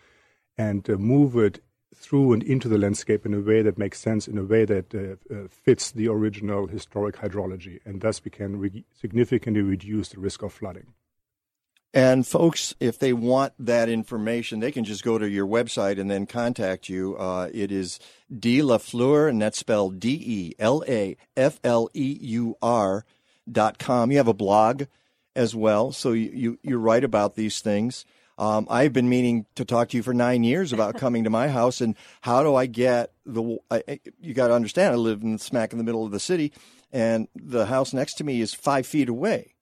and 0.56 0.88
uh, 0.88 0.97
move 0.97 1.36
it 1.36 1.63
through 1.95 2.34
and 2.34 2.43
into 2.43 2.67
the 2.67 2.78
landscape 2.78 3.25
in 3.25 3.34
a 3.34 3.39
way 3.39 3.63
that 3.63 3.78
makes 3.80 3.99
sense, 3.99 4.28
in 4.28 4.38
a 4.38 4.43
way 4.43 4.65
that 4.65 4.93
uh, 4.93 5.34
uh, 5.34 5.47
fits 5.47 5.91
the 5.91 6.08
original 6.08 6.67
historic 6.67 7.15
hydrology, 7.15 7.80
and 7.86 8.01
thus 8.01 8.23
we 8.23 8.30
can 8.30 8.60
re- 8.60 8.86
significantly 8.93 9.63
reduce 9.63 10.10
the 10.10 10.19
risk 10.19 10.43
of 10.43 10.54
flooding. 10.54 10.93
And 11.95 12.27
folks, 12.27 12.75
if 12.81 12.99
they 12.99 13.13
want 13.13 13.53
that 13.58 13.88
information, 13.88 14.60
they 14.60 14.73
can 14.73 14.84
just 14.84 15.01
go 15.01 15.17
to 15.17 15.29
your 15.29 15.47
website 15.47 15.97
and 15.97 16.12
then 16.12 16.25
contact 16.25 16.89
you. 16.89 17.15
Uh, 17.15 17.49
it 17.53 17.71
is 17.71 18.01
De 18.38 18.62
La 18.62 18.79
Fleur, 18.79 19.29
and 19.29 19.41
that's 19.41 19.58
spelled 19.58 19.97
D 19.97 20.10
E 20.21 20.55
L 20.60 20.84
A 20.89 21.15
F 21.38 21.58
L 21.63 21.89
E 21.93 22.17
U 22.19 22.58
R 22.62 23.05
dot 23.49 23.79
com. 23.79 24.12
You 24.12 24.17
have 24.17 24.27
a 24.27 24.34
blog 24.34 24.84
as 25.38 25.55
well, 25.55 25.93
so 25.93 26.12
you, 26.12 26.31
you, 26.34 26.60
you 26.63 26.77
write 26.77 27.05
about 27.05 27.36
these 27.36 27.62
things. 27.62 28.03
Um, 28.38 28.67
I've 28.69 28.91
been 28.91 29.08
meaning 29.08 29.45
to 29.55 29.63
talk 29.63 29.88
to 29.89 29.97
you 29.97 30.03
for 30.03 30.13
nine 30.13 30.43
years 30.43 30.73
about 30.73 30.95
coming 30.99 31.23
to 31.23 31.29
my 31.29 31.47
house 31.47 31.79
and 31.79 31.95
how 32.19 32.43
do 32.43 32.55
I 32.55 32.65
get 32.65 33.13
the. 33.25 33.58
I, 33.71 34.01
you 34.19 34.34
got 34.34 34.49
to 34.49 34.53
understand, 34.53 34.91
I 34.91 34.97
live 34.97 35.21
in 35.21 35.38
smack 35.38 35.71
in 35.71 35.77
the 35.77 35.86
middle 35.86 36.05
of 36.05 36.12
the 36.12 36.19
city, 36.19 36.51
and 36.91 37.29
the 37.34 37.67
house 37.67 37.93
next 37.93 38.15
to 38.15 38.25
me 38.25 38.41
is 38.41 38.53
five 38.53 38.86
feet 38.86 39.08
away 39.08 39.55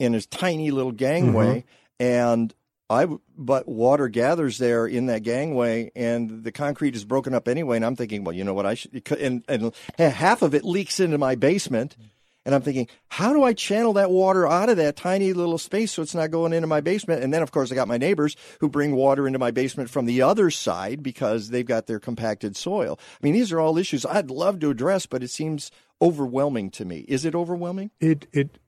in 0.00 0.14
a 0.14 0.20
tiny 0.20 0.72
little 0.72 0.90
gangway, 0.90 1.60
mm-hmm. 1.60 2.04
and 2.04 2.54
I 2.88 3.06
but 3.38 3.68
water 3.68 4.08
gathers 4.08 4.58
there 4.58 4.86
in 4.86 5.06
that 5.06 5.22
gangway, 5.22 5.92
and 5.94 6.42
the 6.42 6.50
concrete 6.50 6.96
is 6.96 7.04
broken 7.04 7.34
up 7.34 7.46
anyway. 7.46 7.76
And 7.76 7.84
I'm 7.84 7.94
thinking, 7.94 8.24
well, 8.24 8.34
you 8.34 8.42
know 8.42 8.54
what? 8.54 8.66
I 8.66 8.74
should, 8.74 9.08
and 9.12 9.44
and 9.46 9.72
half 9.98 10.42
of 10.42 10.54
it 10.54 10.64
leaks 10.64 10.98
into 10.98 11.18
my 11.18 11.36
basement. 11.36 11.96
And 12.46 12.54
I'm 12.54 12.62
thinking, 12.62 12.88
how 13.08 13.34
do 13.34 13.42
I 13.42 13.52
channel 13.52 13.92
that 13.92 14.10
water 14.10 14.48
out 14.48 14.70
of 14.70 14.78
that 14.78 14.96
tiny 14.96 15.34
little 15.34 15.58
space 15.58 15.92
so 15.92 16.00
it's 16.00 16.14
not 16.14 16.30
going 16.30 16.54
into 16.54 16.66
my 16.66 16.80
basement? 16.80 17.22
And 17.22 17.34
then, 17.34 17.42
of 17.42 17.52
course, 17.52 17.70
I 17.70 17.74
got 17.74 17.86
my 17.86 17.98
neighbors 17.98 18.34
who 18.60 18.70
bring 18.70 18.96
water 18.96 19.26
into 19.26 19.38
my 19.38 19.50
basement 19.50 19.90
from 19.90 20.06
the 20.06 20.22
other 20.22 20.50
side 20.50 21.02
because 21.02 21.50
they've 21.50 21.66
got 21.66 21.86
their 21.86 22.00
compacted 22.00 22.56
soil. 22.56 22.98
I 22.98 23.18
mean, 23.22 23.34
these 23.34 23.52
are 23.52 23.60
all 23.60 23.76
issues 23.76 24.06
I'd 24.06 24.30
love 24.30 24.58
to 24.60 24.70
address, 24.70 25.04
but 25.04 25.22
it 25.22 25.28
seems 25.28 25.70
overwhelming 26.00 26.70
to 26.70 26.86
me. 26.86 27.04
Is 27.08 27.26
it 27.26 27.34
overwhelming? 27.34 27.90
It 28.00 28.26
it 28.32 28.58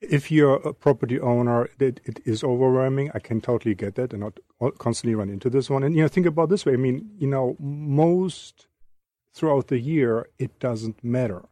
if 0.00 0.30
you're 0.30 0.56
a 0.56 0.74
property 0.74 1.18
owner, 1.18 1.68
it, 1.78 2.00
it 2.04 2.20
is 2.24 2.44
overwhelming. 2.44 3.10
I 3.14 3.18
can 3.18 3.40
totally 3.40 3.74
get 3.74 3.94
that, 3.94 4.12
and 4.12 4.20
not 4.20 4.38
constantly 4.78 5.14
run 5.14 5.30
into 5.30 5.50
this 5.50 5.70
one. 5.70 5.82
And 5.82 5.94
you 5.94 6.02
know, 6.02 6.08
think 6.08 6.26
about 6.26 6.48
this 6.48 6.66
way. 6.66 6.74
I 6.74 6.76
mean, 6.76 7.10
you 7.18 7.26
know, 7.26 7.56
most 7.58 8.66
throughout 9.34 9.68
the 9.68 9.78
year, 9.78 10.28
it 10.38 10.58
doesn't 10.60 11.02
matter. 11.04 11.44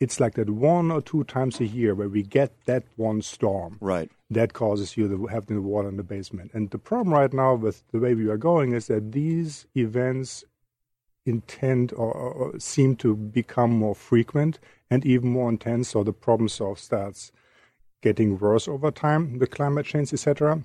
It's 0.00 0.20
like 0.20 0.34
that 0.34 0.50
one 0.50 0.92
or 0.92 1.02
two 1.02 1.24
times 1.24 1.58
a 1.60 1.66
year 1.66 1.94
where 1.94 2.08
we 2.08 2.22
get 2.22 2.52
that 2.66 2.84
one 2.94 3.20
storm 3.20 3.78
Right. 3.80 4.08
that 4.30 4.52
causes 4.52 4.96
you 4.96 5.08
to 5.08 5.26
have 5.26 5.46
the 5.46 5.60
water 5.60 5.88
in 5.88 5.96
the 5.96 6.04
basement. 6.04 6.52
And 6.54 6.70
the 6.70 6.78
problem 6.78 7.12
right 7.12 7.32
now 7.32 7.54
with 7.56 7.82
the 7.90 7.98
way 7.98 8.14
we 8.14 8.28
are 8.28 8.36
going 8.36 8.72
is 8.72 8.86
that 8.86 9.10
these 9.10 9.66
events 9.76 10.44
intend 11.26 11.92
or, 11.94 12.12
or, 12.12 12.60
seem 12.60 12.94
to 12.96 13.16
become 13.16 13.70
more 13.72 13.94
frequent 13.96 14.60
and 14.88 15.04
even 15.04 15.30
more 15.30 15.50
intense. 15.50 15.88
So 15.88 16.04
the 16.04 16.12
problem 16.12 16.48
solve 16.48 16.78
starts 16.78 17.32
getting 18.02 18.38
worse 18.38 18.68
over 18.68 18.90
time, 18.90 19.38
the 19.38 19.46
climate 19.46 19.86
change, 19.86 20.12
etc. 20.12 20.64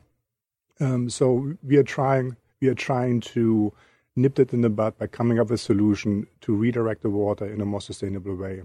Um, 0.79 1.09
so 1.09 1.55
we 1.63 1.77
are 1.77 1.83
trying 1.83 2.35
we 2.61 2.67
are 2.67 2.75
trying 2.75 3.19
to 3.21 3.73
nip 4.15 4.39
it 4.39 4.53
in 4.53 4.61
the 4.61 4.69
bud 4.69 4.97
by 4.97 5.07
coming 5.07 5.39
up 5.39 5.49
with 5.49 5.59
a 5.59 5.63
solution 5.63 6.27
to 6.41 6.55
redirect 6.55 7.01
the 7.01 7.09
water 7.09 7.45
in 7.45 7.61
a 7.61 7.65
more 7.65 7.81
sustainable 7.81 8.35
way 8.35 8.61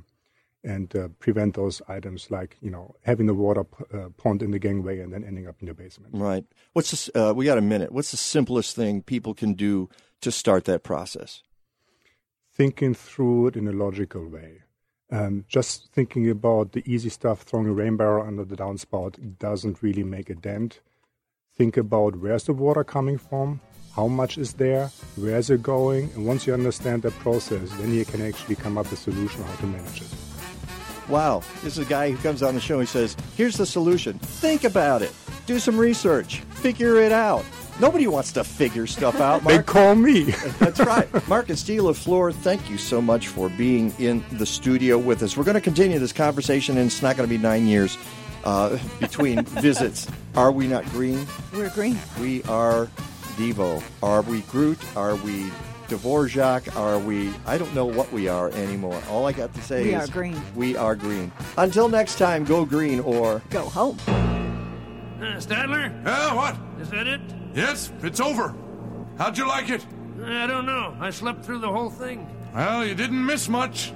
and 0.65 0.95
uh, 0.97 1.09
prevent 1.19 1.55
those 1.55 1.81
items 1.89 2.31
like 2.31 2.57
you 2.61 2.71
know 2.71 2.95
having 3.03 3.27
the 3.27 3.35
water 3.35 3.65
p- 3.65 3.85
uh, 3.97 4.09
pond 4.17 4.43
in 4.43 4.51
the 4.51 4.59
gangway 4.59 5.01
and 5.01 5.13
then 5.13 5.25
ending 5.25 5.47
up 5.47 5.57
in 5.61 5.67
the 5.69 5.75
basement. 5.75 6.15
Right. 6.15 6.45
What's 6.73 6.91
this? 6.91 7.11
Uh, 7.15 7.33
we 7.35 7.45
got 7.45 7.59
a 7.59 7.63
minute. 7.63 7.93
What's 7.93 8.11
the 8.11 8.17
simplest 8.17 8.75
thing 8.75 9.03
people 9.03 9.35
can 9.35 9.55
do 9.55 9.89
to 10.21 10.31
start 10.31 10.65
that 10.65 10.83
process? 10.83 11.43
Thinking 12.53 12.95
through 12.95 13.49
it 13.49 13.57
in 13.57 13.69
a 13.69 13.73
logical 13.73 14.29
way. 14.29 14.63
Um, 15.11 15.45
just 15.49 15.91
thinking 15.93 16.29
about 16.29 16.73
the 16.73 16.83
easy 16.85 17.09
stuff, 17.09 17.43
throwing 17.43 17.67
a 17.67 17.73
rain 17.73 17.97
barrel 17.97 18.27
under 18.27 18.45
the 18.45 18.57
downspout 18.57 19.39
doesn't 19.39 19.83
really 19.83 20.05
make 20.05 20.29
a 20.29 20.35
dent. 20.35 20.81
Think 21.57 21.77
about 21.77 22.17
where's 22.17 22.45
the 22.45 22.53
water 22.53 22.85
coming 22.85 23.17
from, 23.17 23.61
how 23.97 24.07
much 24.07 24.37
is 24.37 24.53
there, 24.55 24.91
where's 25.17 25.49
it 25.49 25.63
going, 25.63 26.11
and 26.15 26.27
once 26.27 26.47
you 26.47 26.53
understand 26.53 27.03
that 27.03 27.15
process, 27.21 27.71
then 27.79 27.93
you 27.93 28.05
can 28.05 28.21
actually 28.21 28.55
come 28.55 28.77
up 28.77 28.91
with 28.91 29.01
a 29.01 29.03
solution 29.03 29.43
how 29.43 29.57
to 29.57 29.67
manage 29.67 30.03
it. 30.03 30.09
Wow, 31.09 31.43
this 31.65 31.79
is 31.79 31.87
a 31.87 31.89
guy 31.89 32.11
who 32.11 32.19
comes 32.19 32.43
on 32.43 32.55
the 32.55 32.61
show. 32.61 32.79
He 32.79 32.87
says, 32.87 33.17
"Here's 33.35 33.57
the 33.57 33.65
solution. 33.65 34.19
Think 34.19 34.65
about 34.65 35.01
it. 35.01 35.13
Do 35.47 35.59
some 35.59 35.79
research. 35.79 36.41
Figure 36.51 37.01
it 37.01 37.13
out." 37.13 37.45
Nobody 37.81 38.07
wants 38.09 38.33
to 38.33 38.43
figure 38.45 38.87
stuff 38.89 39.21
out. 39.21 39.45
They 39.45 39.63
call 39.63 39.95
me. 39.95 40.23
That's 40.59 40.81
right. 40.81 41.09
Marcus 41.29 41.63
De 41.63 41.79
La 41.81 41.93
Fleur, 41.93 42.33
thank 42.33 42.69
you 42.69 42.77
so 42.77 43.01
much 43.01 43.29
for 43.29 43.49
being 43.51 43.93
in 44.01 44.25
the 44.33 44.47
studio 44.47 44.99
with 44.99 45.23
us. 45.23 45.37
We're 45.37 45.45
going 45.45 45.55
to 45.55 45.61
continue 45.61 45.99
this 46.01 46.13
conversation, 46.13 46.77
and 46.77 46.87
it's 46.87 47.03
not 47.03 47.17
going 47.17 47.29
to 47.29 47.33
be 47.33 47.41
nine 47.41 47.69
years 47.69 47.97
uh, 48.45 48.79
between 48.99 49.45
visits. 49.45 50.09
Are 50.35 50.51
we 50.51 50.67
not 50.67 50.85
green? 50.87 51.25
We're 51.53 51.71
green. 51.71 51.97
We 52.21 52.43
are 52.45 52.87
Devo. 53.37 53.81
Are 54.03 54.23
we 54.23 54.41
Groot? 54.43 54.79
Are 54.97 55.15
we 55.15 55.49
Dvorak? 55.87 56.75
Are 56.77 56.99
we? 56.99 57.33
I 57.47 57.59
don't 57.59 57.73
know 57.77 57.87
what 57.87 58.13
we 58.13 58.27
are 58.27 58.51
anymore. 58.51 59.01
All 59.09 59.25
I 59.27 59.33
got 59.33 59.55
to 59.55 59.63
say 59.63 59.85
We 59.85 59.95
is 59.95 60.09
are 60.09 60.13
green. 60.13 60.41
We 60.57 60.77
are 60.77 60.97
green. 60.97 61.31
Until 61.57 61.89
next 61.89 62.19
time, 62.19 62.45
go 62.45 62.65
green 62.65 62.99
or 63.01 63.41
Go 63.51 63.63
home. 63.63 63.99
Uh, 64.09 65.37
Statler, 65.39 65.93
Yeah, 66.05 66.35
what? 66.35 66.57
is 66.81 66.91
that 66.91 67.07
it? 67.07 67.21
Yes, 67.59 67.91
it's 68.05 68.21
over. 68.21 68.55
How'd 69.19 69.37
you 69.37 69.49
like 69.49 69.69
it? 69.69 69.85
I 70.25 70.47
don't 70.47 70.65
know. 70.65 70.95
I 71.01 71.11
slept 71.11 71.45
through 71.45 71.59
the 71.59 71.69
whole 71.69 71.91
thing. 71.91 72.25
Well, 72.55 72.87
you 72.87 72.95
didn't 72.95 73.27
miss 73.27 73.49
much. 73.49 73.93